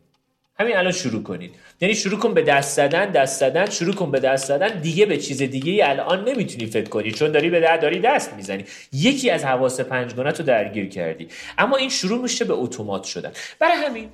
همین 0.59 0.77
الان 0.77 0.91
شروع 0.91 1.23
کنید. 1.23 1.51
یعنی 1.81 1.95
شروع 1.95 2.19
کن 2.19 2.33
به 2.33 2.41
دست 2.41 2.75
زدن 2.75 3.11
دست 3.11 3.39
زدن 3.39 3.69
شروع 3.69 3.95
کن 3.95 4.11
به 4.11 4.19
دست 4.19 4.47
زدن 4.47 4.79
دیگه 4.81 5.05
به 5.05 5.17
چیز 5.17 5.41
دیگه 5.41 5.71
ای 5.71 5.81
الان 5.81 6.29
نمی‌تونی 6.29 6.65
فکر 6.65 6.89
کنی. 6.89 7.11
چون 7.11 7.31
داری 7.31 7.49
به 7.49 7.59
داری 7.81 7.99
دست 7.99 8.33
می‌زنی. 8.33 8.65
یکی 8.93 9.29
از 9.29 9.45
حواس 9.45 9.79
پنجگانه 9.79 10.29
رو 10.29 10.45
درگیر 10.45 10.89
کردی. 10.89 11.27
اما 11.57 11.77
این 11.77 11.89
شروع 11.89 12.21
میشه 12.21 12.45
به 12.45 12.53
اتومات 12.53 13.03
شدن. 13.03 13.31
برای 13.59 13.77
همین 13.77 14.09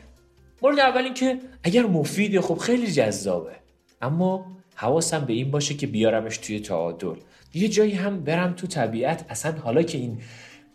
مورد 0.61 0.79
اول 0.79 1.01
این 1.03 1.13
که 1.13 1.39
اگر 1.63 1.83
مفیده 1.83 2.41
خب 2.41 2.57
خیلی 2.57 2.91
جذابه. 2.91 3.64
اما 4.05 4.45
حواسم 4.75 5.25
به 5.25 5.33
این 5.33 5.51
باشه 5.51 5.73
که 5.73 5.87
بیارمش 5.87 6.37
توی 6.37 6.59
تعادل. 6.59 7.15
یه 7.53 7.67
جایی 7.67 7.93
هم 7.93 8.23
برم 8.23 8.53
تو 8.53 8.67
طبیعت. 8.67 9.25
اصلا 9.29 9.51
حالا 9.51 9.83
که 9.83 9.97
این 9.97 10.21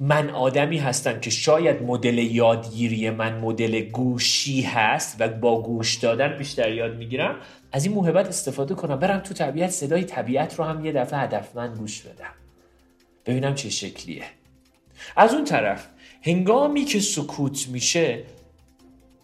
من 0.00 0.30
آدمی 0.30 0.78
هستم 0.78 1.20
که 1.20 1.30
شاید 1.30 1.82
مدل 1.82 2.18
یادگیری 2.18 3.10
من 3.10 3.38
مدل 3.38 3.80
گوشی 3.80 4.62
هست 4.62 5.16
و 5.18 5.28
با 5.28 5.62
گوش 5.62 5.94
دادن 5.94 6.38
بیشتر 6.38 6.72
یاد 6.72 6.96
می‌گیرم 6.96 7.36
از 7.72 7.84
این 7.84 7.94
موهبت 7.94 8.28
استفاده 8.28 8.74
کنم. 8.74 8.98
برم 8.98 9.18
تو 9.18 9.34
طبیعت 9.34 9.70
صدای 9.70 10.04
طبیعت 10.04 10.54
رو 10.54 10.64
هم 10.64 10.84
یه 10.86 10.92
دفعه 10.92 11.20
هدفمند 11.20 11.76
گوش 11.78 12.02
بدم. 12.02 12.34
ببینم 13.26 13.54
چه 13.54 13.70
شکلیه. 13.70 14.24
از 15.16 15.34
اون 15.34 15.44
طرف 15.44 15.86
هنگامی 16.22 16.84
که 16.84 17.00
سکوت 17.00 17.68
میشه 17.68 18.22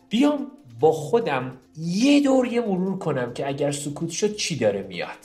بیام 0.08 0.46
با 0.80 0.92
خودم 0.92 1.52
یه 1.78 2.20
دور 2.20 2.46
یه 2.46 2.60
مرور 2.60 2.98
کنم 2.98 3.34
که 3.34 3.48
اگر 3.48 3.70
سکوت 3.70 4.10
شد 4.10 4.36
چی 4.36 4.56
داره 4.56 4.82
میاد. 4.82 5.18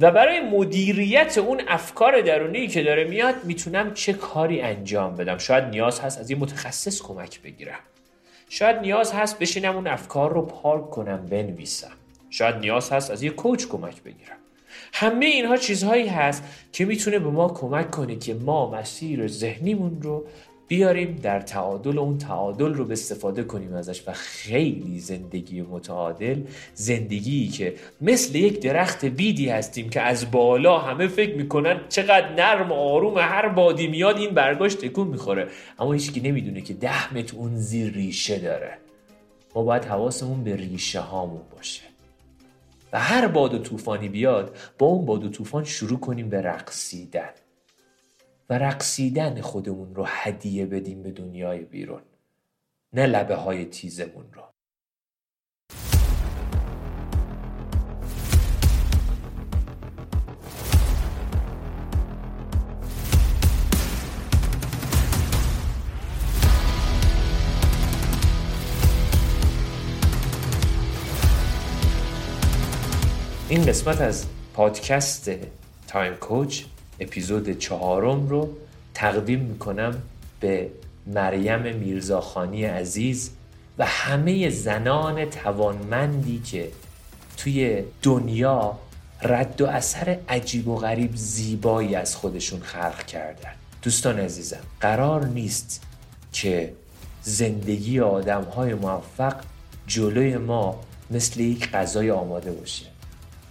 و 0.00 0.10
برای 0.10 0.40
مدیریت 0.40 1.38
اون 1.38 1.62
افکار 1.68 2.20
درونی 2.20 2.68
که 2.68 2.82
داره 2.82 3.04
میاد 3.04 3.34
می‌تونم 3.44 3.94
چه 3.94 4.12
کاری 4.12 4.60
انجام 4.60 5.16
بدم. 5.16 5.38
شاید 5.38 5.64
نیاز 5.64 6.00
هست 6.00 6.18
از 6.18 6.30
یه 6.30 6.36
متخصص 6.36 7.02
کمک 7.02 7.42
بگیرم. 7.42 7.78
شاید 8.48 8.76
نیاز 8.76 9.12
هست 9.12 9.38
بشینم 9.38 9.76
اون 9.76 9.86
افکار 9.86 10.32
رو 10.32 10.42
پارک 10.42 10.90
کنم 10.90 11.26
بنویسم. 11.26 11.92
شاید 12.30 12.56
نیاز 12.56 12.90
هست 12.90 13.10
از 13.10 13.22
یه 13.22 13.30
کوچ 13.30 13.66
کمک 13.66 14.02
بگیرم. 14.02 14.36
همه 14.92 15.26
اینها 15.26 15.56
چیزهایی 15.56 16.06
هست 16.06 16.44
که 16.72 16.84
می‌تونه 16.84 17.18
به 17.18 17.30
ما 17.30 17.48
کمک 17.48 17.90
کنه 17.90 18.16
که 18.16 18.34
ما 18.34 18.70
مسیر 18.70 19.28
ذهنیمون 19.28 20.02
رو 20.02 20.24
بیاریم 20.68 21.20
در 21.22 21.40
تعادل 21.40 21.98
اون 21.98 22.18
تعادل 22.18 22.74
رو 22.74 22.84
به 22.84 22.92
استفاده 22.92 23.42
کنیم 23.44 23.74
ازش 23.74 24.08
و 24.08 24.12
خیلی 24.12 25.00
زندگی 25.00 25.62
متعادل 25.62 26.42
زندگی 26.74 27.48
که 27.48 27.74
مثل 28.00 28.34
یک 28.34 28.60
درخت 28.60 29.04
بیدی 29.04 29.48
هستیم 29.48 29.90
که 29.90 30.00
از 30.00 30.30
بالا 30.30 30.78
همه 30.78 31.06
فکر 31.06 31.36
می‌کنن 31.36 31.80
چقدر 31.88 32.34
نرم 32.34 32.72
آروم 32.72 33.18
هر 33.18 33.48
بادی 33.48 33.86
میاد 33.86 34.18
این 34.18 34.30
برگاش 34.30 34.74
تکون 34.74 35.08
می‌خوره. 35.08 35.48
اما 35.78 35.92
هیچکی 35.92 36.20
نمی‌دونه 36.20 36.60
که 36.60 36.74
ده 36.74 37.14
متر 37.14 37.36
اون 37.36 37.56
زیر 37.56 37.92
ریشه 37.92 38.38
داره. 38.38 38.78
ما 39.54 39.62
باید 39.62 39.84
حواسمون 39.84 40.44
به 40.44 40.56
ریشه 40.56 41.00
هامون 41.00 41.42
باشه. 41.56 41.82
و 42.92 43.00
هر 43.00 43.26
باد 43.26 43.54
و 43.54 43.58
طوفانی 43.58 44.08
بیاد 44.08 44.56
با 44.78 44.86
اون 44.86 45.06
باد 45.06 45.24
و 45.24 45.28
طوفان 45.28 45.64
شروع 45.64 46.00
کنیم 46.00 46.28
به 46.28 46.42
رقصیدن. 46.42 47.30
و 48.50 48.58
رقصیدن 48.58 49.40
خودمون 49.40 49.94
رو 49.94 50.04
هدیه 50.06 50.66
بدیم 50.66 51.02
به 51.02 51.10
دنیای 51.10 51.60
بیرون 51.60 52.02
نه 52.92 53.06
لبه 53.06 53.34
های 53.34 53.64
تیزمون 53.64 54.26
رو. 54.32 54.42
این 73.48 73.66
قسمت 73.66 74.00
از 74.00 74.26
پادکست 74.54 75.30
تایم 75.86 76.14
کوچ 76.14 76.64
اپیزود 77.00 77.58
چهارم 77.58 78.28
رو 78.28 78.48
تقدیم 78.94 79.40
می‌کنم 79.40 80.02
به 80.40 80.70
مریم 81.06 81.76
میرزاخانی 81.76 82.64
عزیز 82.64 83.30
و 83.78 83.86
همه 83.86 84.50
زنان 84.50 85.24
توانمندی 85.24 86.38
که 86.38 86.70
توی 87.36 87.82
دنیا 88.02 88.78
رد 89.22 89.60
و 89.60 89.66
اثر 89.66 90.18
عجیب 90.28 90.68
و 90.68 90.76
غریب 90.76 91.10
زیبایی 91.14 91.94
از 91.94 92.16
خودشون 92.16 92.60
خلق 92.60 93.06
کردن. 93.06 93.52
دوستان 93.82 94.18
عزیزم 94.18 94.60
قرار 94.80 95.26
نیست 95.26 95.82
که 96.32 96.72
زندگی 97.22 98.00
آدم 98.00 98.42
های 98.42 98.74
موفق 98.74 99.34
جلوی 99.86 100.36
ما 100.36 100.80
مثل 101.10 101.40
یک 101.40 101.70
غذای 101.70 102.10
آماده 102.10 102.52
باشه. 102.52 102.86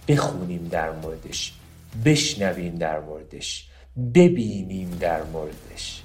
بخونیم 0.08 0.68
در 0.70 0.90
موردش. 0.90 1.57
بشنویم 2.04 2.74
در 2.74 3.00
موردش 3.00 3.68
ببینیم 4.14 4.90
در 5.00 5.22
موردش. 5.22 6.02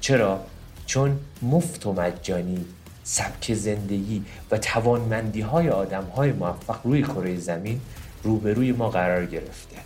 چرا؟ 0.00 0.40
چون 0.86 1.18
مفت 1.42 1.86
و 1.86 1.92
مجانی 1.92 2.64
سبک 3.04 3.54
زندگی 3.54 4.24
و 4.50 4.58
توانمندی 4.58 5.40
های 5.40 5.68
آدم 5.68 6.04
های 6.04 6.32
موفق 6.32 6.80
روی 6.84 7.02
کره 7.02 7.36
زمین 7.36 7.80
روبروی 8.22 8.72
ما 8.72 8.90
قرار 8.90 9.26
گرفته. 9.26 9.76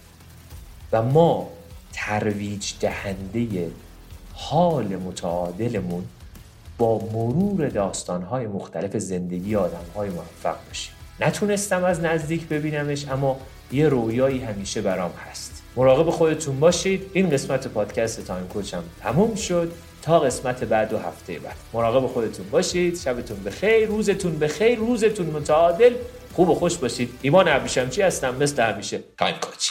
و 0.93 1.03
ما 1.03 1.49
ترویج 1.93 2.73
دهنده 2.81 3.71
حال 4.33 4.97
متعادلمون 4.97 6.05
با 6.79 6.99
مرور 6.99 7.69
داستانهای 7.69 8.47
مختلف 8.47 8.97
زندگی 8.97 9.57
آدمهای 9.57 10.11
موفق 10.11 10.57
باشیم. 10.69 10.93
نتونستم 11.21 11.85
از 11.85 12.01
نزدیک 12.01 12.49
ببینمش 12.49 13.09
اما 13.09 13.37
یه 13.73 13.89
رویایی 13.89 14.39
همیشه 14.39 14.81
برام 14.81 15.13
هست. 15.31 15.63
مراقب 15.77 16.11
خودتون 16.11 16.61
باشید. 16.61 17.11
این 17.13 17.31
قسمت 17.31 17.69
پادکست 17.69 18.27
Time 18.27 18.49
Coach 18.49 18.77
م 18.77 18.83
تموم 19.03 19.35
شد. 19.35 19.73
تا 20.03 20.21
قسمت 20.21 20.65
بعد 20.65 20.93
و 20.93 20.99
هفته 20.99 21.39
بعد. 21.39 21.57
مراقب 21.73 22.07
خودتون 22.07 22.47
باشید. 22.51 22.99
شبتون 22.99 23.43
بخیر. 23.45 23.89
روزتون 23.89 24.39
بخیر. 24.39 24.79
روزتون 24.79 25.27
متعادل. 25.27 25.95
خوب 26.33 26.49
و 26.49 26.55
خوش 26.55 26.77
باشید. 26.77 27.19
ایمان 27.23 27.49
چی 27.91 28.03
هستم. 28.03 28.35
مثل 28.35 28.63
همیشه 28.63 29.01
Time 29.19 29.35
Coach. 29.35 29.71